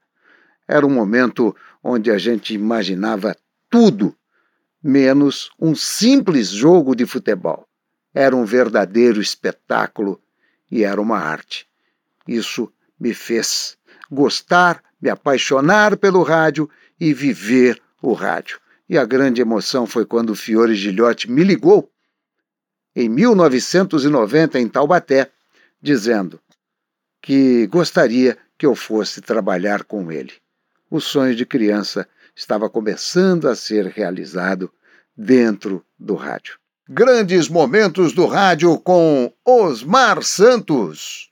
[0.68, 3.34] Era um momento onde a gente imaginava
[3.70, 4.14] tudo,
[4.82, 7.66] menos um simples jogo de futebol.
[8.12, 10.20] Era um verdadeiro espetáculo
[10.70, 11.66] e era uma arte.
[12.28, 12.70] Isso
[13.00, 13.78] me fez
[14.12, 16.68] gostar, me apaixonar pelo rádio
[17.00, 18.60] e viver o rádio.
[18.86, 21.90] E a grande emoção foi quando o Fiore Gilhote me ligou
[22.94, 25.30] em 1990 em Taubaté,
[25.80, 26.38] dizendo
[27.22, 30.34] que gostaria que eu fosse trabalhar com ele.
[30.90, 34.70] O sonho de criança estava começando a ser realizado
[35.16, 36.58] dentro do rádio.
[36.86, 41.31] Grandes momentos do rádio com Osmar Santos.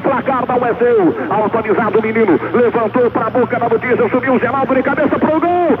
[0.00, 1.14] placar não é seu.
[1.30, 5.40] Autorizado o menino, levantou para a boca da notícia, subiu o Geraldo de cabeça pro
[5.40, 5.78] gol.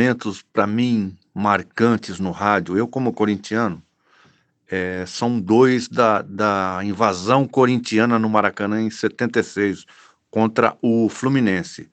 [0.00, 3.82] Momentos para mim marcantes no rádio, eu como corintiano,
[4.70, 9.84] é, são dois da, da invasão corintiana no Maracanã em 76
[10.30, 11.90] contra o Fluminense.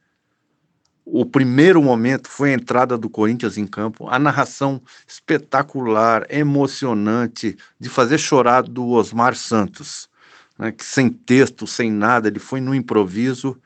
[1.06, 7.90] o primeiro momento foi a entrada do Corinthians em campo, a narração espetacular, emocionante, de
[7.90, 10.10] fazer chorar do Osmar Santos,
[10.58, 13.60] né, que sem texto, sem nada, ele foi no improviso.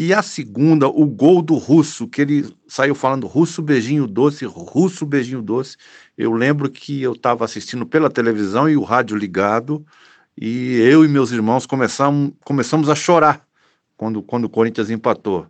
[0.00, 5.04] E a segunda, o gol do Russo, que ele saiu falando Russo beijinho doce, Russo
[5.04, 5.76] beijinho doce.
[6.16, 9.84] Eu lembro que eu estava assistindo pela televisão e o rádio ligado,
[10.40, 13.44] e eu e meus irmãos começamos, começamos a chorar
[13.96, 15.48] quando, quando o Corinthians empatou.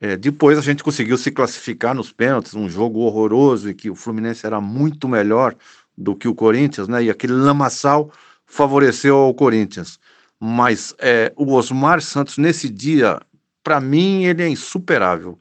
[0.00, 3.96] É, depois a gente conseguiu se classificar nos pênaltis, um jogo horroroso em que o
[3.96, 5.56] Fluminense era muito melhor
[5.96, 7.02] do que o Corinthians, né?
[7.02, 8.12] E aquele lamaçal
[8.46, 9.98] favoreceu ao Corinthians.
[10.38, 13.20] Mas é, o Osmar Santos, nesse dia,
[13.62, 15.38] para mim, ele é insuperável.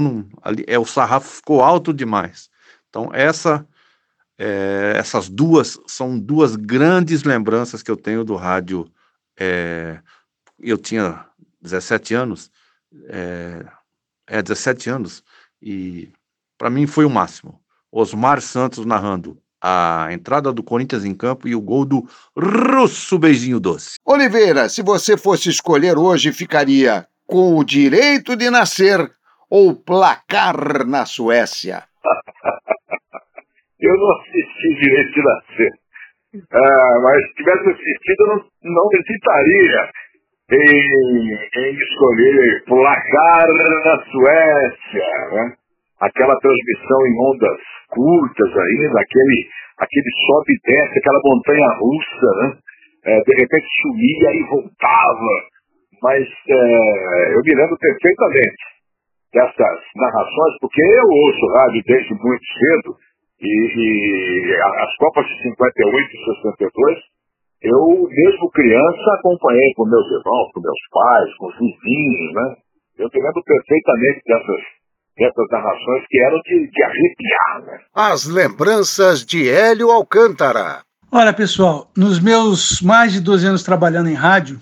[0.00, 2.48] Num, ali, é, o sarrafo ficou alto demais.
[2.88, 3.66] Então, essa,
[4.38, 8.90] é, essas duas são duas grandes lembranças que eu tenho do rádio.
[9.38, 10.00] É,
[10.58, 11.26] eu tinha
[11.60, 12.50] 17 anos.
[13.08, 13.64] É,
[14.28, 15.24] é 17 anos,
[15.60, 16.10] e
[16.56, 17.60] para mim foi o máximo.
[17.90, 23.58] Osmar Santos narrando a entrada do Corinthians em campo e o gol do Russo Beijinho
[23.58, 23.96] Doce.
[24.04, 28.98] Oliveira, se você fosse escolher hoje, ficaria com o direito de nascer
[29.50, 31.84] ou placar na Suécia?
[33.78, 35.72] eu não assisti direito de nascer.
[36.52, 39.90] Ah, mas se tivesse assistido, eu não, não hesitaria
[40.50, 43.46] em, em escolher placar
[43.84, 45.54] na Suécia, né?
[46.00, 52.58] aquela transmissão em ondas curtas ainda, aquele, aquele sobe e desce, aquela montanha russa, né?
[53.04, 55.34] É, de repente sumia e voltava.
[56.02, 58.62] Mas é, eu me lembro perfeitamente
[59.32, 62.96] dessas narrações, porque eu ouço rádio desde muito cedo,
[63.40, 67.18] e, e as Copas de 58 e 62
[67.60, 72.56] eu, mesmo criança, acompanhei com meus irmãos, com meus pais, com os vizinhos, né?
[72.98, 74.60] Eu me lembro perfeitamente dessas,
[75.16, 77.80] dessas narrações que eram de, de arrepiar, né?
[77.92, 80.82] As lembranças de Hélio Alcântara.
[81.10, 84.60] Olha, pessoal, nos meus mais de 12 anos trabalhando em rádio,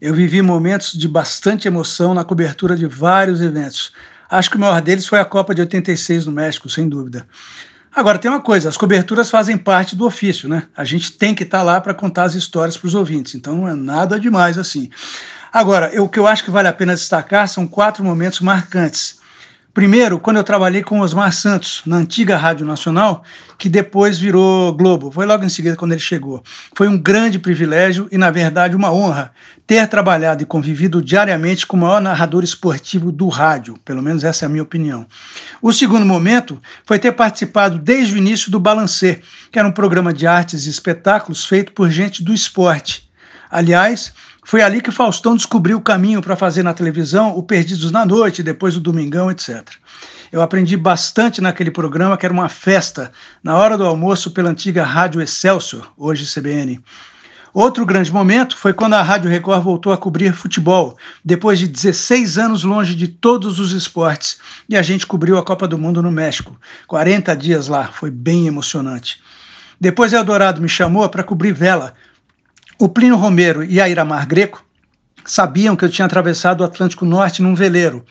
[0.00, 3.92] eu vivi momentos de bastante emoção na cobertura de vários eventos.
[4.30, 7.26] Acho que o maior deles foi a Copa de 86 no México, sem dúvida.
[7.94, 10.64] Agora, tem uma coisa: as coberturas fazem parte do ofício, né?
[10.76, 13.56] A gente tem que estar tá lá para contar as histórias para os ouvintes, então
[13.56, 14.90] não é nada demais assim.
[15.52, 19.17] Agora, eu, o que eu acho que vale a pena destacar são quatro momentos marcantes.
[19.74, 23.22] Primeiro, quando eu trabalhei com Osmar Santos, na antiga Rádio Nacional,
[23.56, 25.10] que depois virou Globo.
[25.10, 26.42] Foi logo em seguida quando ele chegou.
[26.74, 29.30] Foi um grande privilégio e, na verdade, uma honra
[29.66, 33.76] ter trabalhado e convivido diariamente com o maior narrador esportivo do rádio.
[33.84, 35.06] Pelo menos essa é a minha opinião.
[35.60, 39.20] O segundo momento foi ter participado desde o início do Balancê,
[39.52, 43.08] que era um programa de artes e espetáculos feito por gente do esporte.
[43.50, 44.12] Aliás,
[44.48, 48.42] foi ali que Faustão descobriu o caminho para fazer na televisão o Perdidos na Noite,
[48.42, 49.62] depois o Domingão, etc.
[50.32, 53.12] Eu aprendi bastante naquele programa, que era uma festa,
[53.44, 56.80] na hora do almoço, pela antiga Rádio Excelsior, hoje CBN.
[57.52, 62.38] Outro grande momento foi quando a Rádio Record voltou a cobrir futebol, depois de 16
[62.38, 66.10] anos longe de todos os esportes, e a gente cobriu a Copa do Mundo no
[66.10, 66.58] México.
[66.86, 69.20] 40 dias lá, foi bem emocionante.
[69.78, 71.92] Depois Eldorado me chamou para cobrir vela,
[72.78, 74.64] o Plínio Romero e a Iramar Greco
[75.24, 78.04] sabiam que eu tinha atravessado o Atlântico Norte num veleiro.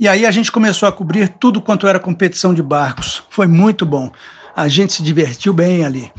[0.00, 3.22] E aí a gente começou a cobrir tudo quanto era competição de barcos.
[3.28, 4.10] Foi muito bom.
[4.56, 6.10] A gente se divertiu bem ali.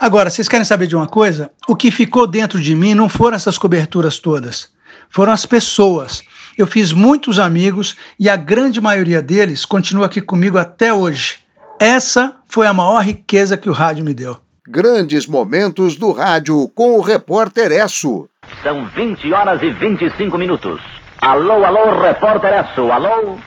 [0.00, 1.50] Agora, vocês querem saber de uma coisa?
[1.68, 4.68] O que ficou dentro de mim não foram essas coberturas todas,
[5.08, 6.22] foram as pessoas.
[6.56, 11.36] Eu fiz muitos amigos e a grande maioria deles continua aqui comigo até hoje.
[11.78, 14.38] Essa foi a maior riqueza que o rádio me deu.
[14.70, 18.28] Grandes momentos do rádio com o repórter Esso.
[18.62, 20.78] São 20 horas e 25 minutos.
[21.22, 23.38] Alô, alô, repórter Esso, alô?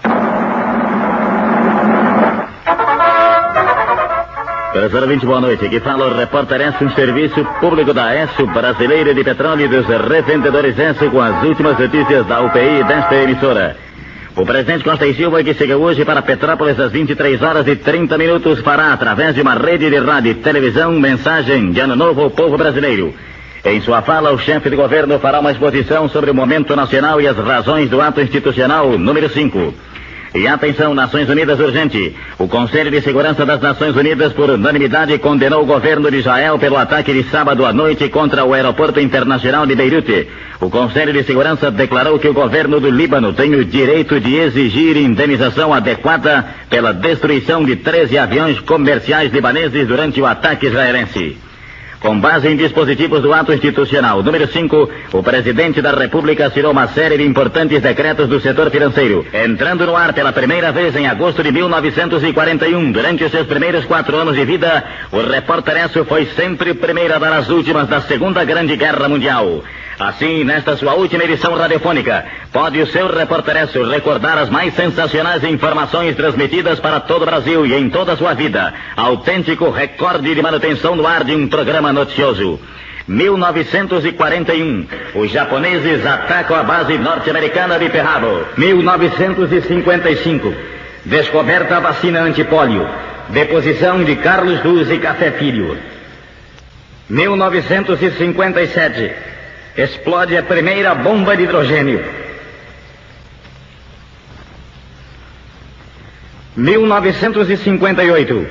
[4.71, 5.63] Professor 20, boa noite.
[5.63, 9.85] Aqui fala o repórter Esso, um serviço público da Esso Brasileira de Petróleo e dos
[9.85, 13.77] Revendedores Esso com as últimas notícias da UPI desta emissora.
[14.33, 18.17] O presidente Costa e Silva, que chega hoje para Petrópolis às 23 horas e 30
[18.17, 22.29] minutos, fará, através de uma rede de rádio e televisão, mensagem de ano novo ao
[22.29, 23.13] povo brasileiro.
[23.65, 27.27] Em sua fala, o chefe de governo fará uma exposição sobre o momento nacional e
[27.27, 29.73] as razões do ato institucional número 5.
[30.33, 32.15] E atenção, Nações Unidas urgente.
[32.39, 36.77] O Conselho de Segurança das Nações Unidas, por unanimidade, condenou o governo de Israel pelo
[36.77, 40.29] ataque de sábado à noite contra o aeroporto internacional de Beirute.
[40.61, 44.95] O Conselho de Segurança declarou que o governo do Líbano tem o direito de exigir
[44.95, 51.50] indenização adequada pela destruição de 13 aviões comerciais libaneses durante o ataque israelense.
[52.01, 56.87] Com base em dispositivos do ato institucional número 5, o presidente da República assinou uma
[56.87, 61.43] série de importantes decretos do setor financeiro, entrando no ar pela primeira vez em agosto
[61.43, 62.91] de 1941.
[62.91, 65.71] Durante os seus primeiros quatro anos de vida, o repórter
[66.07, 69.63] foi sempre o primeiro a dar as últimas da Segunda Grande Guerra Mundial.
[70.01, 75.43] Assim, nesta sua última edição radiofônica, pode o seu repórter Esso recordar as mais sensacionais
[75.43, 78.73] informações transmitidas para todo o Brasil e em toda a sua vida.
[78.97, 82.59] Autêntico recorde de manutenção no ar de um programa noticioso.
[83.07, 88.43] 1941, os japoneses atacam a base norte-americana de Perrabo.
[88.57, 90.51] 1955,
[91.05, 92.89] descoberta a vacina antipólio.
[93.29, 95.77] Deposição de Carlos Luz e Café Filho.
[97.07, 99.30] 1957,
[99.77, 102.03] explode a primeira bomba de hidrogênio.
[106.55, 108.47] 1958,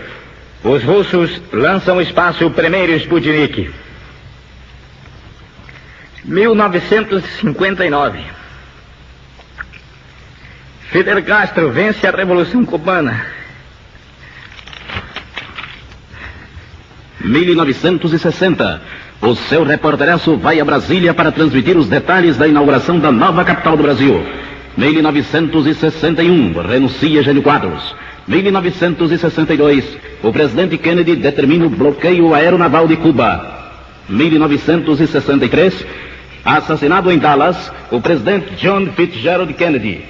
[0.64, 3.70] os russos lançam ao espaço o primeiro Sputnik.
[6.24, 8.20] 1959.
[10.90, 13.26] Fidel Castro vence a Revolução Cubana.
[17.20, 18.82] 1960.
[19.22, 23.76] O seu reporteraço vai a Brasília para transmitir os detalhes da inauguração da nova capital
[23.76, 24.24] do Brasil.
[24.78, 27.94] 1961, renuncia Gênio Quadros.
[28.26, 33.58] 1962, o presidente Kennedy determina o bloqueio aeronaval de Cuba.
[34.08, 35.84] 1963,
[36.42, 40.02] assassinado em Dallas, o presidente John Fitzgerald Kennedy.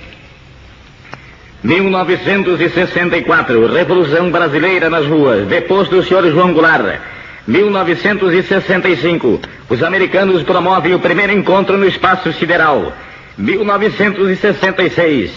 [1.65, 7.01] 1964, Revolução Brasileira nas ruas, deposto do senhor João Goulart.
[7.47, 12.93] 1965, os americanos promovem o primeiro encontro no espaço sideral.
[13.39, 15.31] 1966,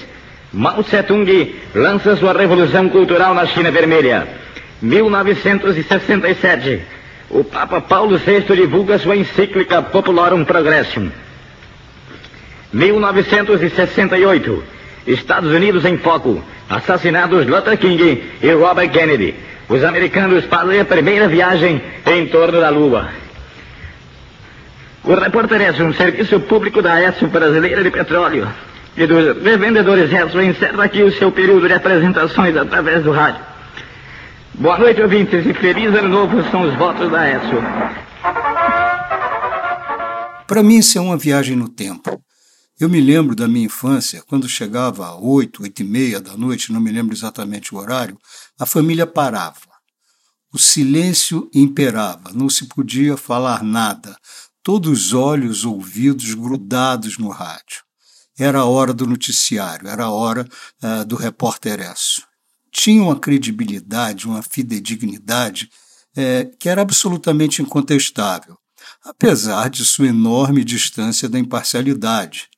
[0.51, 4.27] Mao Tse-tung lança sua revolução cultural na China Vermelha.
[4.81, 6.81] 1967,
[7.29, 11.09] o Papa Paulo VI divulga sua encíclica Popularum Progressum.
[12.73, 14.63] 1968,
[15.07, 19.35] Estados Unidos em foco, assassinados Luther King e Robert Kennedy.
[19.69, 23.09] Os americanos fazem a primeira viagem em torno da Lua.
[25.03, 28.47] O repórter Edson, um serviço público da ESO Brasileira de Petróleo
[28.95, 33.41] e dos revendedores Edson, encerra aqui o seu período de apresentações através do rádio.
[34.55, 37.63] Boa noite, ouvintes, e feliz ano novo são os votos da ESO.
[40.47, 42.21] Para mim, isso é uma viagem no tempo.
[42.79, 46.71] Eu me lembro da minha infância, quando chegava a oito, oito e meia da noite,
[46.71, 48.17] não me lembro exatamente o horário,
[48.59, 49.73] a família parava.
[50.53, 54.15] O silêncio imperava, não se podia falar nada,
[54.61, 57.83] todos os olhos, ouvidos grudados no rádio.
[58.37, 60.47] Era a hora do noticiário, era a hora
[60.81, 62.23] uh, do repórter Esso.
[62.71, 65.69] Tinha uma credibilidade, uma fidedignidade
[66.15, 68.57] é, que era absolutamente incontestável,
[69.03, 72.49] apesar de sua enorme distância da imparcialidade.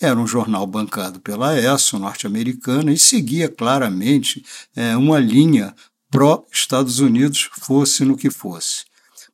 [0.00, 4.44] Era um jornal bancado pela ESSO norte-americana e seguia claramente
[4.76, 5.74] é, uma linha
[6.10, 8.88] pró-Estados Unidos, fosse no que fosse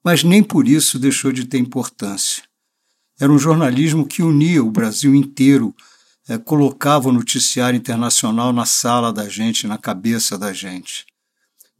[0.04, 2.42] mas nem por isso deixou de ter importância.
[3.18, 5.74] Era um jornalismo que unia o Brasil inteiro,
[6.28, 11.06] é, colocava o noticiário internacional na sala da gente, na cabeça da gente.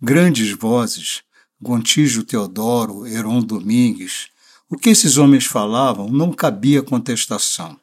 [0.00, 1.22] Grandes vozes,
[1.60, 4.28] Gontijo Teodoro, Heron Domingues,
[4.70, 7.78] o que esses homens falavam não cabia contestação.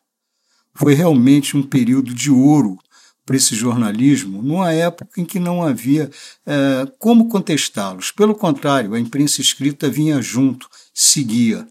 [0.74, 2.78] Foi realmente um período de ouro
[3.26, 6.10] para esse jornalismo numa época em que não havia
[6.46, 8.12] é, como contestá-los.
[8.12, 11.68] Pelo contrário, a imprensa escrita vinha junto, seguia.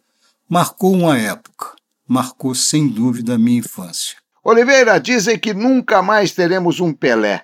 [0.49, 1.75] Marcou uma época,
[2.07, 4.17] marcou sem dúvida a minha infância.
[4.43, 7.43] Oliveira, dizem que nunca mais teremos um Pelé.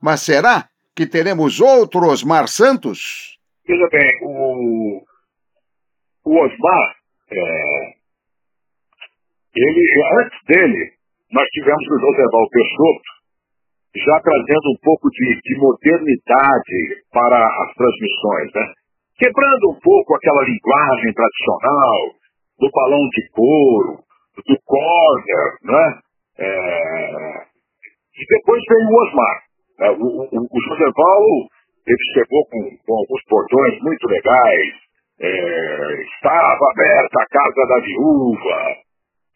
[0.00, 3.38] Mas será que teremos outro Osmar Santos?
[3.66, 5.02] Veja bem, o,
[6.24, 6.96] o Osmar,
[7.30, 7.94] é,
[9.54, 9.88] ele,
[10.20, 10.95] antes dele,
[11.36, 13.10] nós tivemos o José Val Peixoto,
[13.94, 16.80] já trazendo um pouco de, de modernidade
[17.12, 18.72] para as transmissões, né?
[19.18, 22.00] Quebrando um pouco aquela linguagem tradicional
[22.58, 24.00] do balão de couro,
[24.48, 26.00] do corner, né?
[26.38, 27.44] É...
[28.16, 29.36] E depois veio o Osmar.
[29.78, 29.90] Né?
[29.90, 31.48] O, o, o José Paulo,
[31.86, 34.72] ele chegou com, com alguns portões muito legais,
[35.20, 36.02] é...
[36.02, 38.86] estava aberta a casa da viúva,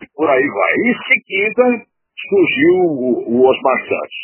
[0.02, 0.74] e por aí vai.
[0.74, 1.89] Em seguida,
[2.28, 4.18] surgiu o, o Osmar Santos.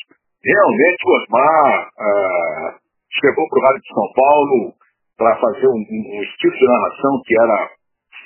[0.45, 2.79] Realmente o Osmar uh,
[3.21, 4.73] chegou para o Rádio de São Paulo
[5.17, 7.71] para fazer um, um, estilo de narração que era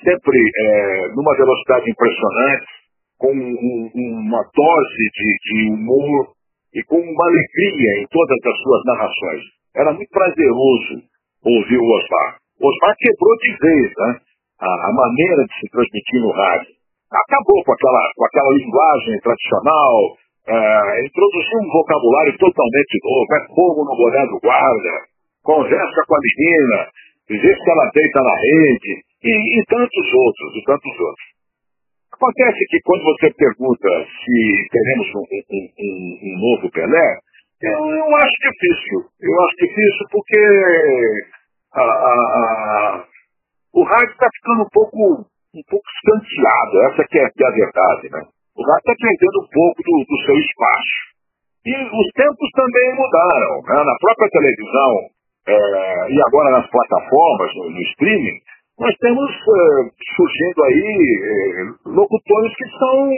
[0.04, 2.66] sempre é, numa velocidade impressionante,
[3.18, 6.32] com um, uma dose de, de, humor
[6.74, 9.42] e com uma alegria em todas as suas narrações.
[9.76, 11.02] Era muito prazeroso
[11.44, 12.38] ouvir o Osmar.
[12.60, 14.20] O Osmar quebrou de vez, né?
[14.60, 16.79] a, a maneira de se transmitir no rádio.
[17.10, 19.98] Acabou com aquela, com aquela linguagem tradicional,
[20.46, 24.94] é, introduziu um vocabulário totalmente novo, é fogo no boné do guarda,
[25.42, 26.88] conversa com a menina,
[27.28, 31.26] dizer que ela deita na rede, e, e tantos outros, e tantos outros.
[32.12, 37.18] Acontece que quando você pergunta se teremos um, um, um, um novo Pelé,
[37.62, 39.04] eu, eu, acho difícil.
[39.20, 40.38] Eu acho difícil porque
[41.74, 43.04] a, a, a,
[43.74, 46.82] o rádio está ficando um pouco, um pouco escanteado.
[46.90, 48.22] Essa que é, que é a verdade, né?
[48.56, 50.98] O rádio está perdendo um pouco do, do, seu espaço.
[51.66, 53.54] E os tempos também mudaram.
[53.62, 53.84] Né?
[53.84, 54.92] Na própria televisão
[55.46, 58.38] é, e agora nas plataformas, no, no streaming,
[58.78, 60.84] nós temos é, surgindo aí
[61.20, 63.10] é, locutores que são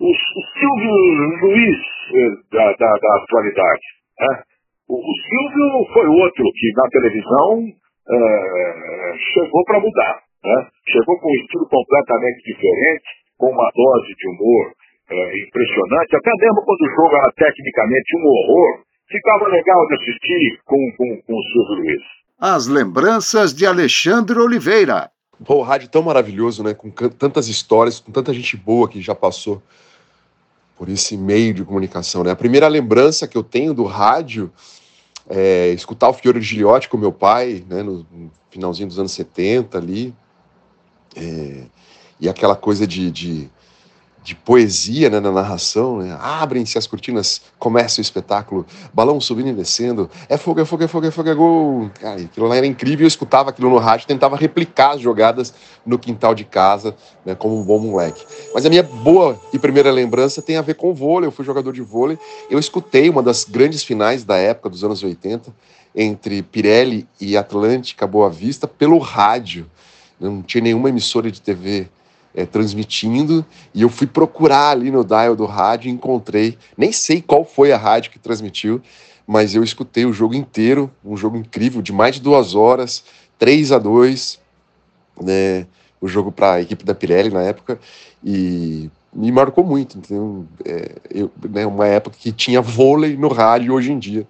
[0.00, 0.12] o
[0.58, 0.94] Silvio
[1.42, 1.78] Luiz
[2.14, 3.86] é, da, da, da, atualidade.
[4.20, 4.42] Né?
[4.88, 7.64] O, o, Silvio foi outro que na televisão
[8.10, 10.27] é, chegou para mudar.
[10.44, 10.68] Né?
[10.88, 13.04] Chegou com um estilo completamente diferente
[13.36, 14.72] com uma dose de humor
[15.10, 20.60] é, impressionante, até mesmo quando o jogo era tecnicamente um horror, ficava legal de assistir
[20.64, 22.02] com, com, com o Silvio Luiz.
[22.38, 25.10] As lembranças de Alexandre Oliveira.
[25.44, 26.74] Pô, o rádio tão maravilhoso, né?
[26.74, 29.62] Com tantas histórias, com tanta gente boa que já passou
[30.76, 32.30] por esse meio de comunicação, né?
[32.30, 34.52] A primeira lembrança que eu tenho do rádio
[35.28, 37.82] é escutar o Fiore Giliotti com meu pai, né?
[37.82, 38.06] No
[38.50, 40.14] finalzinho dos anos 70 ali.
[41.18, 41.62] É,
[42.20, 43.50] e aquela coisa de, de,
[44.22, 46.16] de poesia né, na narração, né?
[46.20, 50.88] abrem-se as cortinas, começa o espetáculo, balão subindo e descendo, é fogo, é fogo, é
[50.88, 51.90] fogo, é fogo, é gol.
[52.00, 55.54] Cara, aquilo lá era incrível, eu escutava aquilo no rádio, tentava replicar as jogadas
[55.86, 56.94] no quintal de casa,
[57.24, 58.24] né, como um bom moleque.
[58.52, 61.72] Mas a minha boa e primeira lembrança tem a ver com vôlei, eu fui jogador
[61.72, 62.18] de vôlei,
[62.50, 65.54] eu escutei uma das grandes finais da época, dos anos 80,
[65.94, 69.66] entre Pirelli e Atlântica Boa Vista, pelo rádio,
[70.20, 71.88] não tinha nenhuma emissora de TV
[72.34, 73.44] é, transmitindo
[73.74, 77.72] e eu fui procurar ali no dial do rádio e encontrei, nem sei qual foi
[77.72, 78.80] a rádio que transmitiu,
[79.26, 83.04] mas eu escutei o jogo inteiro, um jogo incrível de mais de duas horas,
[83.38, 84.40] 3 a 2
[85.20, 85.66] né,
[86.00, 87.78] o jogo para a equipe da Pirelli na época
[88.22, 89.98] e me marcou muito.
[89.98, 94.26] Então, é, eu, né, uma época que tinha vôlei no rádio hoje em dia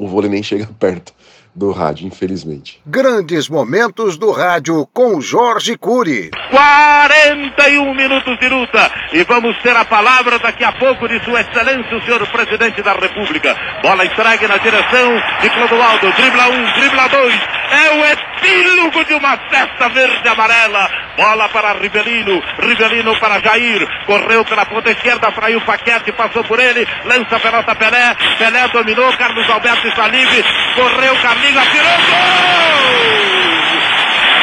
[0.00, 1.14] o vôlei nem chega perto
[1.54, 2.80] do rádio, infelizmente.
[2.86, 6.30] Grandes momentos do rádio com Jorge Cury.
[6.50, 11.96] 41 minutos de luta e vamos ter a palavra daqui a pouco de Sua Excelência,
[11.96, 13.56] o senhor presidente da República.
[13.82, 16.12] Bola entregue na direção de Clodoaldo.
[16.12, 17.40] Dribla um, dribla dois.
[17.70, 20.90] É o epílogo de uma festa verde-amarela.
[21.16, 22.42] Bola para Rivelino.
[22.58, 23.86] Rivelino para Jair.
[24.06, 26.86] Correu pela ponta esquerda, fraiu Paquete, passou por ele.
[27.04, 28.16] Lança a pelota Pelé.
[28.38, 29.12] Pelé dominou.
[29.16, 30.44] Carlos Alberto está livre.
[30.74, 31.86] Correu Carlos obligación.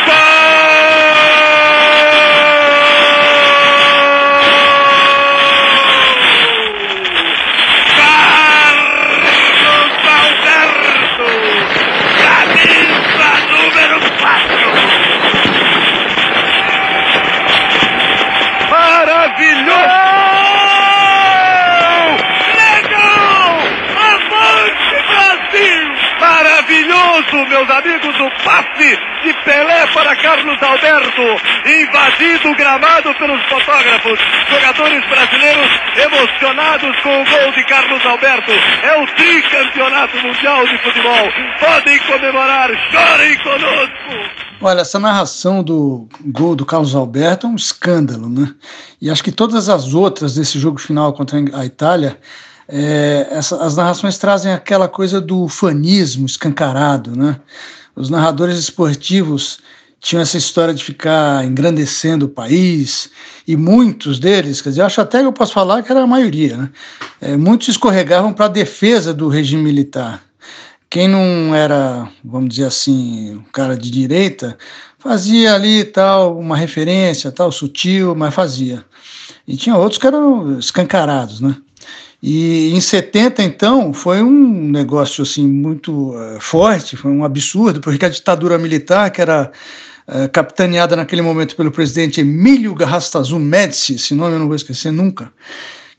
[0.07, 0.15] ¡Gol!
[0.15, 1.96] ¡Gol!
[27.49, 31.21] Meus amigos, o passe de Pelé para Carlos Alberto,
[31.65, 34.19] invadido o gramado pelos fotógrafos.
[34.49, 38.51] Jogadores brasileiros emocionados com o gol de Carlos Alberto.
[38.83, 41.31] É o tricampeonato mundial de futebol.
[41.59, 44.47] Podem comemorar, chorem conosco.
[44.61, 48.53] Olha, essa narração do gol do Carlos Alberto é um escândalo, né?
[49.01, 52.17] E acho que todas as outras desse jogo final contra a Itália
[52.67, 57.39] é, essa, as narrações trazem aquela coisa do fanismo escancarado, né?
[57.95, 59.59] Os narradores esportivos
[59.99, 63.09] tinham essa história de ficar engrandecendo o país,
[63.47, 66.57] e muitos deles, quer dizer, acho até que eu posso falar que era a maioria,
[66.57, 66.69] né?
[67.19, 70.21] É, muitos escorregavam para a defesa do regime militar.
[70.89, 74.57] Quem não era, vamos dizer assim, um cara de direita,
[74.99, 78.85] fazia ali tal, uma referência, tal, sutil, mas fazia.
[79.47, 81.55] E tinha outros que eram escancarados, né?
[82.21, 88.05] E em 70, então, foi um negócio assim muito uh, forte, foi um absurdo, porque
[88.05, 89.51] a ditadura militar, que era
[90.07, 94.91] uh, capitaneada naquele momento pelo presidente Emílio Garrastazu Médici, esse nome eu não vou esquecer
[94.91, 95.31] nunca,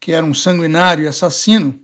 [0.00, 1.78] que era um sanguinário e assassino.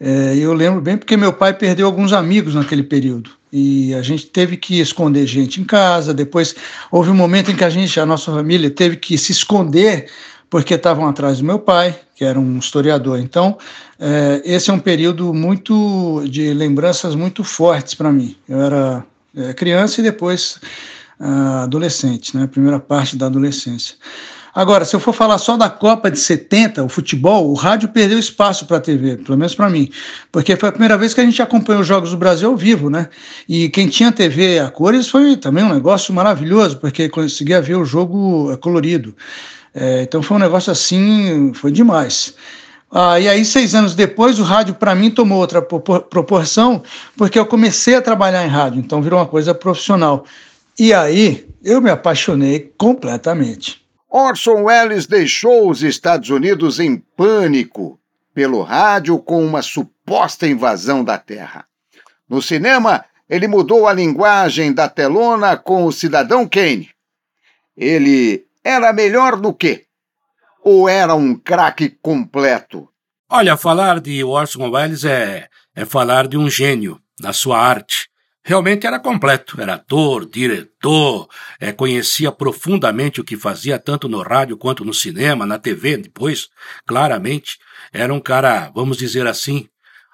[0.00, 4.26] Uh, eu lembro bem porque meu pai perdeu alguns amigos naquele período e a gente
[4.26, 6.14] teve que esconder gente em casa.
[6.14, 6.54] Depois
[6.90, 10.08] houve um momento em que a gente, a nossa família, teve que se esconder
[10.52, 13.18] porque estavam atrás do meu pai, que era um historiador.
[13.18, 13.56] Então,
[13.98, 18.36] é, esse é um período muito de lembranças muito fortes para mim.
[18.46, 19.02] Eu era
[19.34, 20.60] é, criança e depois
[21.18, 22.46] uh, adolescente, né?
[22.46, 23.96] Primeira parte da adolescência.
[24.54, 28.18] Agora, se eu for falar só da Copa de 70, o futebol, o rádio perdeu
[28.18, 29.88] espaço para a TV, pelo menos para mim,
[30.30, 32.90] porque foi a primeira vez que a gente acompanhou os Jogos do Brasil ao vivo,
[32.90, 33.08] né?
[33.48, 37.86] E quem tinha TV a cores foi também um negócio maravilhoso, porque conseguia ver o
[37.86, 39.16] jogo colorido.
[39.74, 42.34] É, então foi um negócio assim, foi demais.
[42.90, 46.82] Ah, e aí, seis anos depois, o rádio para mim tomou outra proporção,
[47.16, 50.26] porque eu comecei a trabalhar em rádio, então virou uma coisa profissional.
[50.78, 53.80] E aí, eu me apaixonei completamente.
[54.10, 57.98] Orson Welles deixou os Estados Unidos em pânico
[58.34, 61.64] pelo rádio com uma suposta invasão da Terra.
[62.28, 66.90] No cinema, ele mudou a linguagem da telona com o Cidadão Kane.
[67.74, 69.86] Ele era melhor do que?
[70.62, 72.88] Ou era um craque completo?
[73.28, 78.08] Olha, falar de Orson Welles é, é falar de um gênio na sua arte.
[78.44, 81.28] Realmente era completo, era ator, diretor,
[81.60, 86.48] é, conhecia profundamente o que fazia tanto no rádio quanto no cinema, na TV depois,
[86.84, 87.58] claramente.
[87.92, 89.68] Era um cara, vamos dizer assim,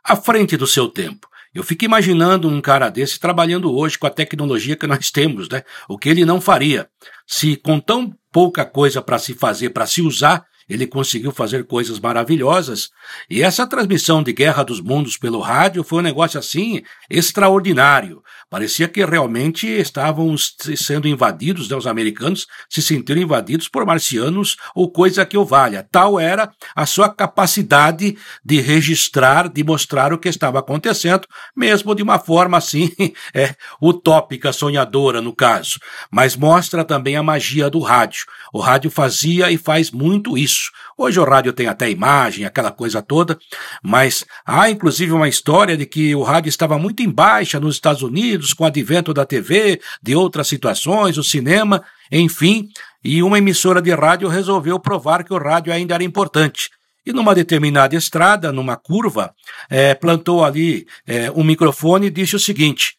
[0.05, 1.27] à frente do seu tempo.
[1.55, 5.65] Eu fico imaginando um cara desse trabalhando hoje com a tecnologia que nós temos, né?
[5.89, 6.89] O que ele não faria.
[7.27, 11.99] Se com tão pouca coisa para se fazer, para se usar, ele conseguiu fazer coisas
[11.99, 12.91] maravilhosas.
[13.31, 18.23] E essa transmissão de Guerra dos Mundos pelo rádio foi um negócio assim extraordinário.
[18.51, 24.91] Parecia que realmente estavam sendo invadidos, né, os americanos se sentiram invadidos por marcianos ou
[24.91, 25.87] coisa que o valha.
[25.91, 32.03] Tal era a sua capacidade de registrar, de mostrar o que estava acontecendo, mesmo de
[32.03, 32.91] uma forma assim,
[33.35, 35.79] é, utópica, sonhadora no caso.
[36.11, 38.25] Mas mostra também a magia do rádio.
[38.53, 40.71] O rádio fazia e faz muito isso.
[40.97, 43.39] Hoje o rádio tem até imagem, aquela coisa toda,
[43.83, 48.03] mas há inclusive uma história de que o rádio estava muito em baixa nos Estados
[48.03, 52.69] Unidos, com o advento da TV, de outras situações, o cinema, enfim,
[53.03, 56.71] e uma emissora de rádio resolveu provar que o rádio ainda era importante.
[57.07, 59.35] E numa determinada estrada, numa curva,
[59.71, 62.97] é, plantou ali é, um microfone e disse o seguinte: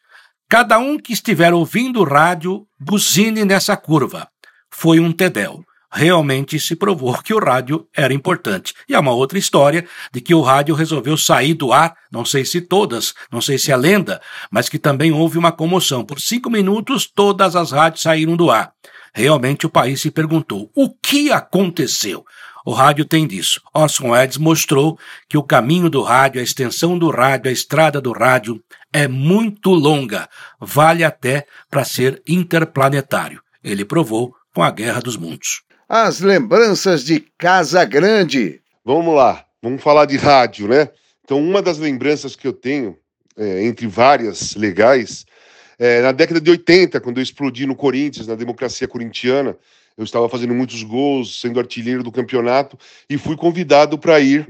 [0.47, 4.27] Cada um que estiver ouvindo o rádio, buzine nessa curva.
[4.71, 8.73] Foi um tedel realmente se provou que o rádio era importante.
[8.87, 12.45] E há uma outra história de que o rádio resolveu sair do ar, não sei
[12.45, 14.21] se todas, não sei se é lenda,
[14.51, 16.05] mas que também houve uma comoção.
[16.05, 18.71] Por cinco minutos, todas as rádios saíram do ar.
[19.13, 22.23] Realmente o país se perguntou: o que aconteceu?
[22.65, 23.61] O rádio tem disso.
[23.73, 28.11] Orson Welles mostrou que o caminho do rádio, a extensão do rádio, a estrada do
[28.11, 28.61] rádio
[28.93, 30.29] é muito longa,
[30.59, 33.41] vale até para ser interplanetário.
[33.63, 38.61] Ele provou com a Guerra dos Mundos as lembranças de Casa Grande.
[38.85, 40.87] Vamos lá, vamos falar de rádio, né?
[41.25, 42.95] Então, uma das lembranças que eu tenho,
[43.35, 45.25] é, entre várias legais,
[45.79, 49.57] é, na década de 80, quando eu explodi no Corinthians, na democracia corintiana,
[49.97, 52.77] eu estava fazendo muitos gols, sendo artilheiro do campeonato,
[53.09, 54.47] e fui convidado para ir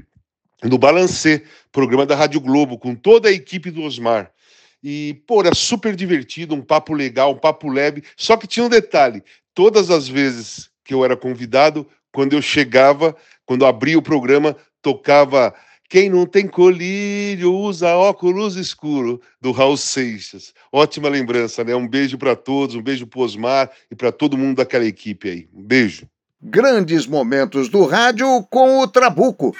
[0.61, 4.29] no Balancê, programa da Rádio Globo, com toda a equipe do Osmar.
[4.83, 8.69] E, pô, era super divertido, um papo legal, um papo leve, só que tinha um
[8.69, 9.23] detalhe:
[9.53, 13.15] todas as vezes que eu era convidado, quando eu chegava,
[13.45, 15.53] quando abria o programa, tocava
[15.87, 20.51] Quem não tem colírio usa óculos escuro, do Raul Seixas.
[20.71, 21.75] Ótima lembrança, né?
[21.75, 25.49] Um beijo para todos, um beijo para Osmar e para todo mundo daquela equipe aí.
[25.53, 26.07] Um beijo.
[26.41, 29.55] Grandes momentos do rádio com o Trabuco.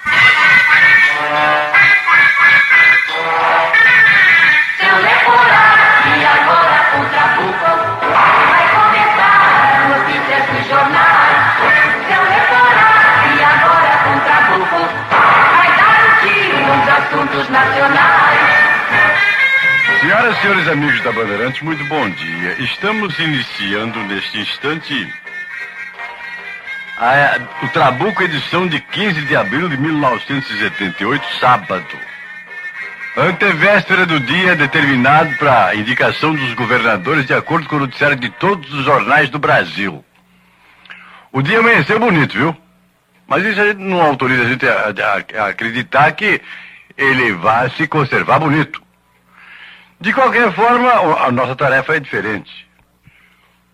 [19.99, 22.55] Senhoras e senhores amigos da Bandeirantes, muito bom dia.
[22.59, 25.13] Estamos iniciando neste instante
[26.97, 31.99] a, o Trabuco, edição de 15 de abril de 1978, sábado.
[33.17, 38.73] Antevéspera do dia determinado para indicação dos governadores de acordo com o noticiário de todos
[38.73, 40.03] os jornais do Brasil.
[41.29, 42.55] O dia amanheceu bonito, viu?
[43.27, 44.93] Mas isso a gente não autoriza a gente a,
[45.37, 46.41] a, a acreditar que
[46.99, 48.83] ele vai se conservar bonito.
[50.01, 52.67] De qualquer forma, a nossa tarefa é diferente.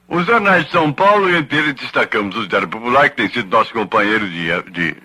[0.08, 3.50] Os jornais de São Paulo, e entre eles destacamos o Diário Popular, que tem sido
[3.50, 4.96] nosso companheiro de, de,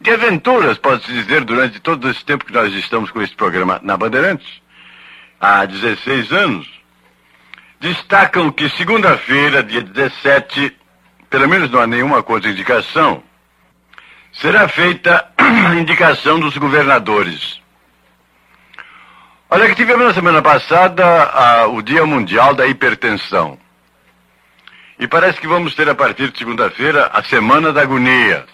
[0.00, 3.96] de aventuras, pode-se dizer, durante todo esse tempo que nós estamos com esse programa na
[3.96, 4.60] Bandeirantes,
[5.40, 6.68] há 16 anos,
[7.78, 10.76] destacam que segunda-feira, dia 17,
[11.30, 13.22] pelo menos não há nenhuma contraindicação,
[14.32, 15.32] será feita
[15.78, 17.60] indicação dos governadores.
[19.50, 23.58] Olha que tivemos na semana passada a, o Dia Mundial da Hipertensão.
[24.98, 28.44] E parece que vamos ter a partir de segunda-feira a Semana da Agonia.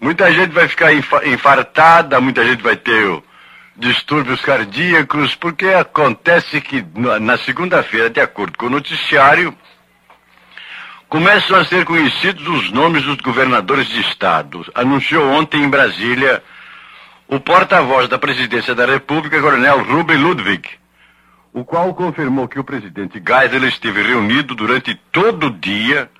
[0.00, 3.22] Muita gente vai ficar infartada, muita gente vai ter
[3.76, 6.84] distúrbios cardíacos, porque acontece que
[7.20, 9.56] na segunda-feira, de acordo com o noticiário,
[11.12, 14.64] começam a ser conhecidos os nomes dos governadores de estado.
[14.74, 16.42] Anunciou ontem em Brasília
[17.28, 20.66] o porta-voz da presidência da República, Coronel Ruben Ludwig,
[21.52, 26.10] o qual confirmou que o presidente Geisel esteve reunido durante todo o dia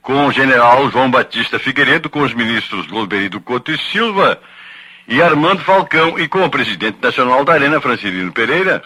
[0.00, 4.40] com o general João Batista Figueiredo, com os ministros Golberido Couto e Silva
[5.08, 8.84] e Armando Falcão e com o presidente nacional da Arena, Francilino Pereira,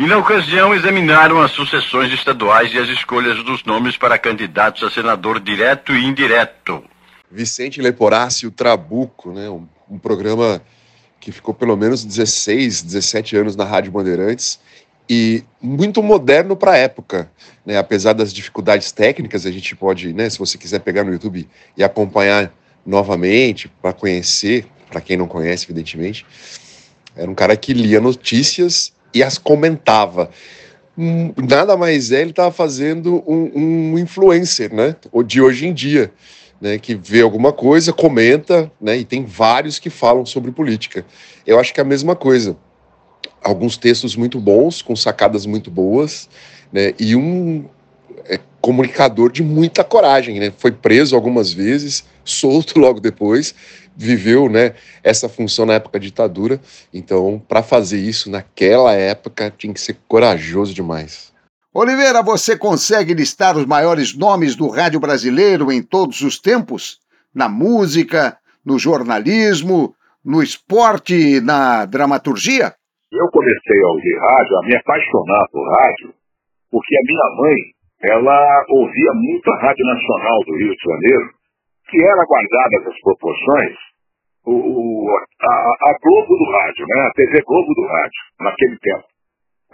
[0.00, 4.90] e na ocasião examinaram as sucessões estaduais e as escolhas dos nomes para candidatos a
[4.90, 6.82] senador direto e indireto.
[7.30, 10.62] Vicente Leporácio Trabuco, né, um, um programa
[11.20, 14.58] que ficou pelo menos 16, 17 anos na Rádio Bandeirantes
[15.06, 17.30] e muito moderno para a época,
[17.66, 17.76] né?
[17.76, 21.46] Apesar das dificuldades técnicas, a gente pode, né, se você quiser pegar no YouTube
[21.76, 22.50] e acompanhar
[22.86, 26.24] novamente para conhecer, para quem não conhece, evidentemente,
[27.14, 30.30] era um cara que lia notícias e as comentava.
[30.96, 34.96] Hum, nada mais é, ele estava fazendo um, um influencer, né?
[35.26, 36.12] De hoje em dia
[36.60, 41.06] né, que vê alguma coisa, comenta, né, e tem vários que falam sobre política.
[41.46, 42.56] Eu acho que é a mesma coisa.
[43.42, 46.28] Alguns textos muito bons, com sacadas muito boas,
[46.70, 47.64] né, e um
[48.26, 50.52] é, comunicador de muita coragem, né?
[50.58, 53.54] Foi preso algumas vezes, solto logo depois,
[53.96, 56.60] viveu, né, essa função na época da ditadura.
[56.92, 61.32] Então, para fazer isso naquela época, tinha que ser corajoso demais.
[61.72, 66.98] Oliveira, você consegue listar os maiores nomes do rádio brasileiro em todos os tempos?
[67.32, 72.74] Na música, no jornalismo, no esporte e na dramaturgia?
[73.12, 76.14] Eu comecei a ouvir rádio, a me apaixonar por rádio,
[76.70, 77.56] porque a minha mãe,
[78.02, 81.30] ela ouvia muito a Rádio Nacional do Rio de Janeiro,
[81.90, 83.76] que era guardada as proporções,
[84.46, 85.54] o, o a,
[85.90, 87.06] a, Globo do rádio, né?
[87.06, 89.04] a TV Globo do rádio, naquele tempo.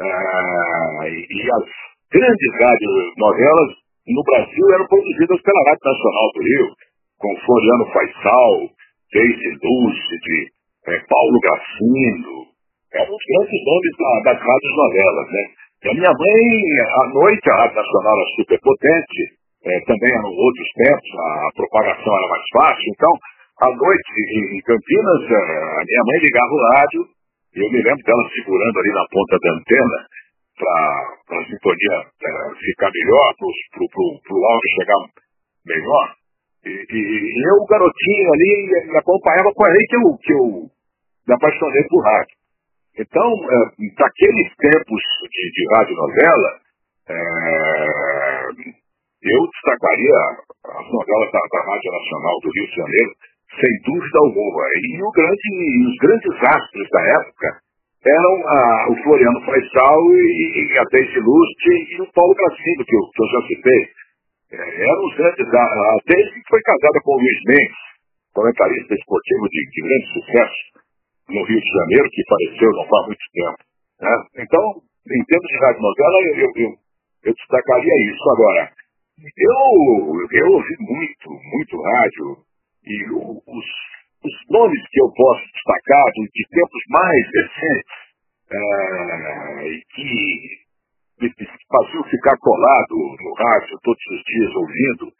[0.00, 1.64] Ah, e, e as
[2.10, 3.76] grandes radionovelas
[4.08, 6.68] no Brasil eram produzidas pela Rádio Nacional do Rio,
[7.18, 8.70] com Floriano Faisal,
[9.12, 10.52] Daisy Lúcide,
[10.86, 12.46] é, Paulo Gracindo,
[12.92, 15.44] eram os grandes nomes da, das rádios novelas, né?
[15.84, 16.42] E a minha mãe,
[17.02, 19.35] à noite, a Rádio Nacional era super potente,
[19.66, 23.12] é, também eram outros tempos, a propagação era mais fácil, então,
[23.62, 24.10] à noite,
[24.54, 27.02] em, Campinas, é, a minha mãe ligava o rádio,
[27.54, 29.98] e eu me lembro dela segurando ali na ponta da antena,
[30.56, 35.00] para a sintonia é, ficar melhor, para o áudio chegar
[35.66, 36.14] melhor.
[36.64, 40.70] E, e, e, eu, garotinho ali, acompanhava com aí que eu, que eu
[41.28, 42.36] me apaixonei por rádio.
[42.98, 43.56] Então, é,
[43.98, 46.60] daqueles tempos de, de radionovela,
[47.08, 48.25] é,
[49.26, 50.18] eu destacaria
[50.78, 53.12] as novelas da, da Rádio Nacional do Rio de Janeiro,
[53.58, 54.62] sem dúvida alguma.
[54.82, 55.48] E, o grande,
[55.88, 57.48] os grandes astros da época
[58.06, 62.94] eram a, o Floriano Faisal e, e a Daisy Lust e o Paulo Gracindo, que
[62.94, 63.82] eu, que eu já citei.
[64.52, 65.54] É, eram os grandes.
[65.54, 67.82] A, a Daisy foi casada com o Luiz Mendes,
[68.32, 70.62] comentarista esportivo de, de grande sucesso
[71.30, 73.58] no Rio de Janeiro, que faleceu não faz muito tempo.
[74.00, 74.14] Né?
[74.38, 74.62] Então,
[75.10, 76.70] em termos de rádio novela, eu, eu,
[77.24, 78.24] eu destacaria isso.
[78.30, 78.70] Agora,
[79.18, 82.36] eu, eu ouvi muito, muito rádio
[82.84, 83.64] e os
[84.26, 87.98] os nomes que eu posso destacar de, tempos mais recentes
[88.50, 90.06] é, e que
[91.22, 91.30] me
[91.70, 95.12] faziam ficar colado no rádio todos os dias ouvindo,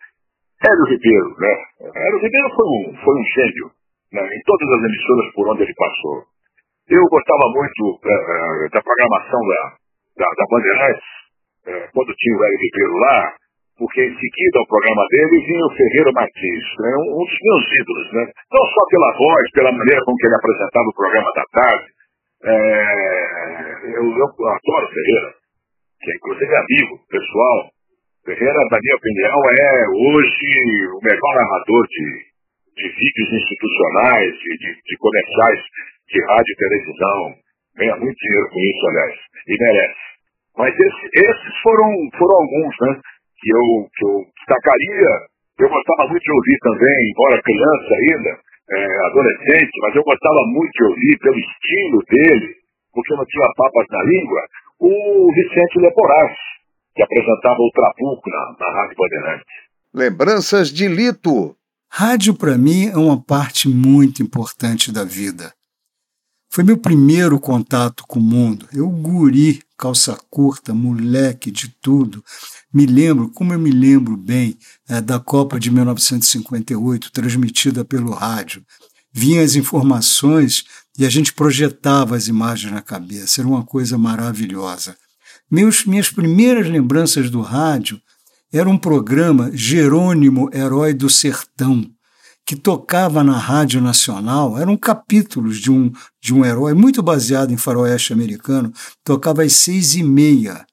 [0.62, 1.54] Hélio Ribeiro, né?
[1.80, 3.70] Hélio Ribeiro foi um, foi um gênio
[4.12, 4.22] né?
[4.22, 6.24] em todas as emissoras por onde ele passou.
[6.88, 9.62] Eu gostava muito é, da programação da,
[10.16, 13.34] da, da Bandeirantes, quando tinha o Hélio Ribeiro lá,
[13.78, 18.12] porque em seguida ao programa dele vinha o Ferreira Martins, né, um, dos meus ídolos,
[18.12, 21.86] né, não só pela voz, pela maneira com que ele apresentava o programa da tarde.
[22.44, 25.30] É, eu, eu adoro Ferreira,
[26.00, 27.58] que é inclusive amigo pessoal.
[28.24, 30.50] Ferreira, na minha opinião, é hoje
[30.96, 32.06] o melhor narrador de,
[32.80, 35.60] de vídeos institucionais, de, de, de comerciais
[36.08, 37.34] de rádio e televisão.
[37.76, 39.14] Ganha muito dinheiro com isso, aliás,
[39.46, 40.06] e merece.
[40.56, 43.00] Mas esse, esses foram, foram alguns, né?
[43.38, 45.12] Que eu, que eu destacaria,
[45.58, 48.32] eu gostava muito de ouvir também, embora criança ainda,
[48.70, 52.54] é, adolescente, mas eu gostava muito de ouvir pelo estilo dele,
[52.92, 54.40] porque não tinha papas na língua,
[54.80, 56.32] o Vicente Leporás,
[56.94, 59.66] que apresentava o Trabuco na, na Rádio Bandeirantes.
[59.94, 61.56] Lembranças de Lito.
[61.90, 65.52] Rádio, para mim, é uma parte muito importante da vida.
[66.50, 68.66] Foi meu primeiro contato com o mundo.
[68.72, 72.24] Eu guri, calça curta, moleque de tudo.
[72.72, 78.64] Me lembro, como eu me lembro bem, é, da Copa de 1958, transmitida pelo rádio.
[79.12, 80.64] Vinham as informações
[80.98, 83.40] e a gente projetava as imagens na cabeça.
[83.40, 84.96] Era uma coisa maravilhosa.
[85.50, 88.00] Meus, minhas primeiras lembranças do rádio
[88.52, 91.90] era um programa Jerônimo Herói do Sertão,
[92.46, 95.90] que tocava na Rádio Nacional, eram capítulos de um,
[96.22, 98.72] de um herói muito baseado em faroeste americano,
[99.02, 100.64] tocava às seis e meia.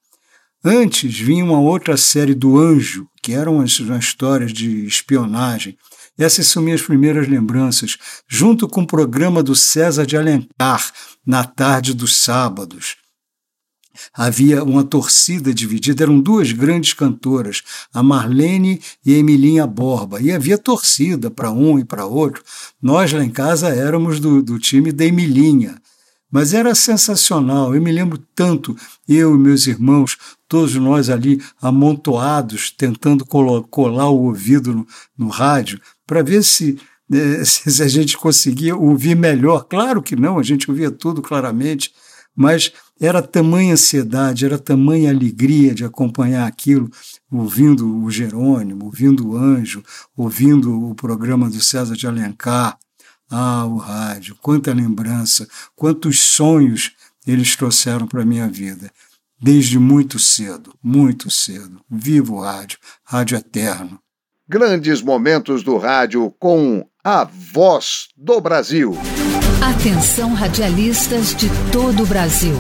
[0.64, 5.76] Antes vinha uma outra série do Anjo, que eram as, as histórias de espionagem.
[6.18, 7.98] Essas são minhas primeiras lembranças,
[8.30, 10.92] junto com o programa do César de Alencar,
[11.26, 13.03] na tarde dos sábados
[14.14, 17.62] havia uma torcida dividida, eram duas grandes cantoras,
[17.94, 22.44] a Marlene e a Emilinha Borba, e havia torcida para um e para outro.
[22.82, 25.82] Nós lá em casa éramos do, do time da Emilinha.
[26.34, 28.76] Mas era sensacional, eu me lembro tanto,
[29.08, 30.18] eu e meus irmãos,
[30.48, 37.46] todos nós ali amontoados, tentando colar o ouvido no, no rádio, para ver se, né,
[37.46, 39.66] se a gente conseguia ouvir melhor.
[39.66, 41.94] Claro que não, a gente ouvia tudo claramente,
[42.36, 42.74] mas
[43.06, 46.90] era tamanha ansiedade, era tamanha alegria de acompanhar aquilo,
[47.30, 49.84] ouvindo o Jerônimo, ouvindo o Anjo,
[50.16, 52.78] ouvindo o programa do César de Alencar.
[53.30, 55.46] Ah, o rádio, quanta lembrança,
[55.76, 56.92] quantos sonhos
[57.28, 58.90] eles trouxeram para a minha vida.
[59.38, 61.82] Desde muito cedo, muito cedo.
[61.92, 64.00] Viva o rádio, rádio eterno.
[64.48, 68.96] Grandes momentos do rádio com a voz do Brasil.
[69.64, 72.54] Atenção radialistas de todo o Brasil.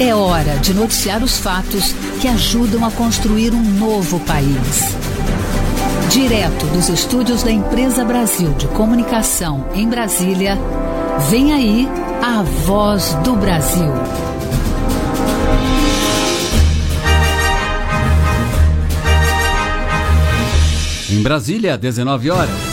[0.00, 1.92] É hora de noticiar os fatos
[2.22, 4.96] que ajudam a construir um novo país.
[6.10, 10.56] Direto dos estúdios da Empresa Brasil de Comunicação em Brasília,
[11.28, 11.86] vem aí
[12.22, 13.92] a Voz do Brasil.
[21.10, 22.67] Em Brasília, 19 horas.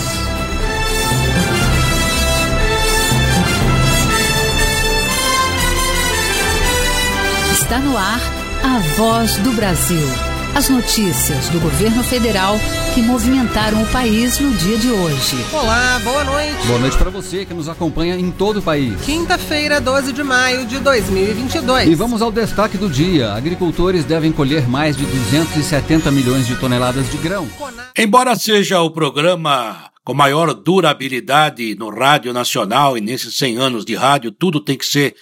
[7.65, 8.19] Está no ar
[8.63, 10.07] a voz do Brasil.
[10.53, 12.57] As notícias do governo federal
[12.93, 15.35] que movimentaram o país no dia de hoje.
[15.51, 16.67] Olá, boa noite.
[16.67, 19.01] Boa noite para você que nos acompanha em todo o país.
[19.01, 21.89] Quinta-feira, 12 de maio de 2022.
[21.89, 23.33] E vamos ao destaque do dia.
[23.33, 27.49] Agricultores devem colher mais de 270 milhões de toneladas de grão.
[27.97, 33.95] Embora seja o programa com maior durabilidade no rádio nacional e nesses 100 anos de
[33.95, 35.15] rádio, tudo tem que ser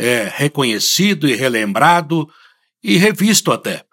[0.00, 2.26] é, reconhecido e relembrado
[2.82, 3.84] e revisto até.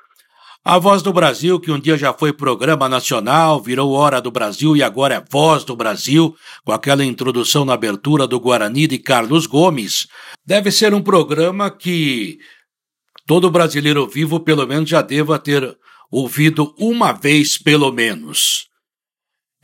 [0.64, 4.76] A Voz do Brasil, que um dia já foi programa nacional, virou Hora do Brasil
[4.76, 6.36] e agora é Voz do Brasil,
[6.66, 10.08] com aquela introdução na abertura do Guarani de Carlos Gomes,
[10.46, 12.38] deve ser um programa que
[13.26, 15.78] todo brasileiro vivo pelo menos já deva ter
[16.10, 18.68] ouvido uma vez pelo menos.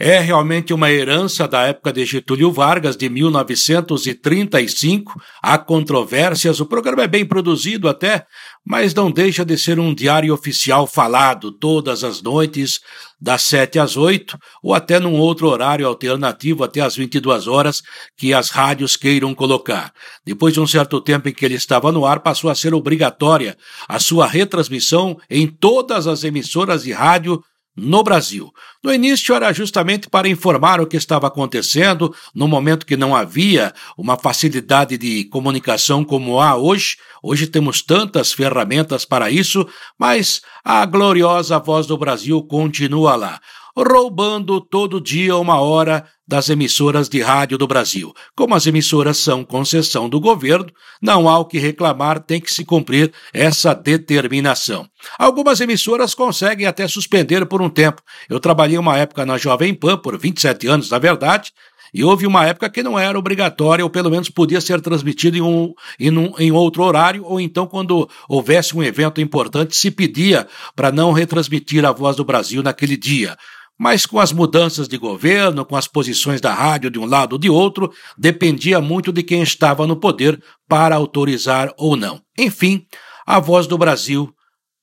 [0.05, 5.13] É realmente uma herança da época de Getúlio Vargas, de 1935.
[5.41, 8.25] Há controvérsias, o programa é bem produzido até,
[8.65, 12.81] mas não deixa de ser um diário oficial falado todas as noites,
[13.17, 17.81] das 7 às 8, ou até num outro horário alternativo até às 22 horas
[18.17, 19.93] que as rádios queiram colocar.
[20.25, 23.55] Depois de um certo tempo em que ele estava no ar, passou a ser obrigatória
[23.87, 27.41] a sua retransmissão em todas as emissoras de rádio
[27.75, 28.53] no Brasil.
[28.83, 33.73] No início era justamente para informar o que estava acontecendo, no momento que não havia
[33.97, 36.97] uma facilidade de comunicação como há hoje.
[37.21, 39.67] Hoje temos tantas ferramentas para isso,
[39.97, 43.39] mas a gloriosa voz do Brasil continua lá
[43.75, 48.13] roubando todo dia uma hora das emissoras de rádio do Brasil.
[48.35, 50.71] Como as emissoras são concessão do governo,
[51.01, 54.87] não há o que reclamar, tem que se cumprir essa determinação.
[55.19, 58.01] Algumas emissoras conseguem até suspender por um tempo.
[58.29, 61.51] Eu trabalhei uma época na Jovem Pan, por 27 anos, na verdade,
[61.93, 65.41] e houve uma época que não era obrigatória, ou pelo menos podia ser transmitido em,
[65.41, 70.47] um, em, um, em outro horário, ou então quando houvesse um evento importante, se pedia
[70.75, 73.37] para não retransmitir a voz do Brasil naquele dia.
[73.77, 77.39] Mas com as mudanças de governo, com as posições da rádio de um lado ou
[77.39, 82.21] de outro, dependia muito de quem estava no poder para autorizar ou não.
[82.37, 82.85] Enfim,
[83.25, 84.33] a voz do Brasil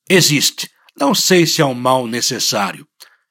[0.09, 0.69] existe.
[0.99, 2.87] Não sei se é um mal necessário.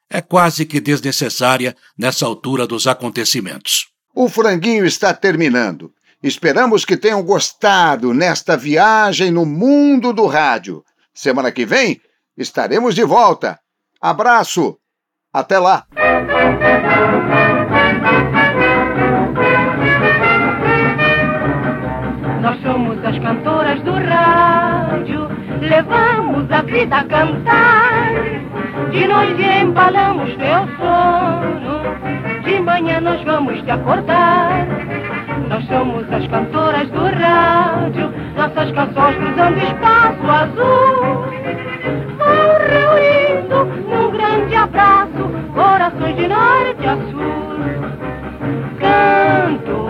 [0.09, 3.89] É quase que desnecessária nessa altura dos acontecimentos.
[4.15, 5.93] O franguinho está terminando.
[6.23, 10.83] Esperamos que tenham gostado nesta viagem no mundo do rádio.
[11.13, 12.01] Semana que vem
[12.35, 13.59] estaremos de volta.
[14.01, 14.78] Abraço!
[15.31, 15.83] Até lá!
[22.41, 25.27] Nós somos as cantoras do rádio,
[25.61, 28.09] levamos a vida a cantar.
[28.89, 34.65] De noite embalamos teu sono, de manhã nós vamos te acordar.
[35.47, 41.25] Nós somos as cantoras do rádio, nossas canções cruzando espaço azul.
[42.17, 43.28] Vão reunir
[44.49, 47.59] grande abraço, corações de norte a sul.
[48.79, 49.89] Canto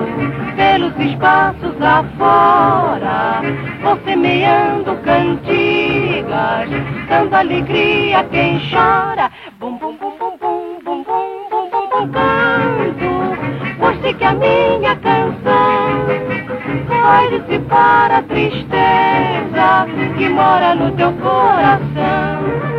[0.56, 3.42] pelos espaços afora,
[3.82, 6.70] vou semeando cantigas,
[7.08, 9.32] dando alegria a quem chora.
[9.60, 14.96] Bum, bum, bum, bum, bum, bum, bum, bum, bum, bum, canto, sei que a minha
[14.98, 16.06] canção
[17.02, 19.88] vai dissipar a tristeza
[20.18, 22.79] que mora no teu coração.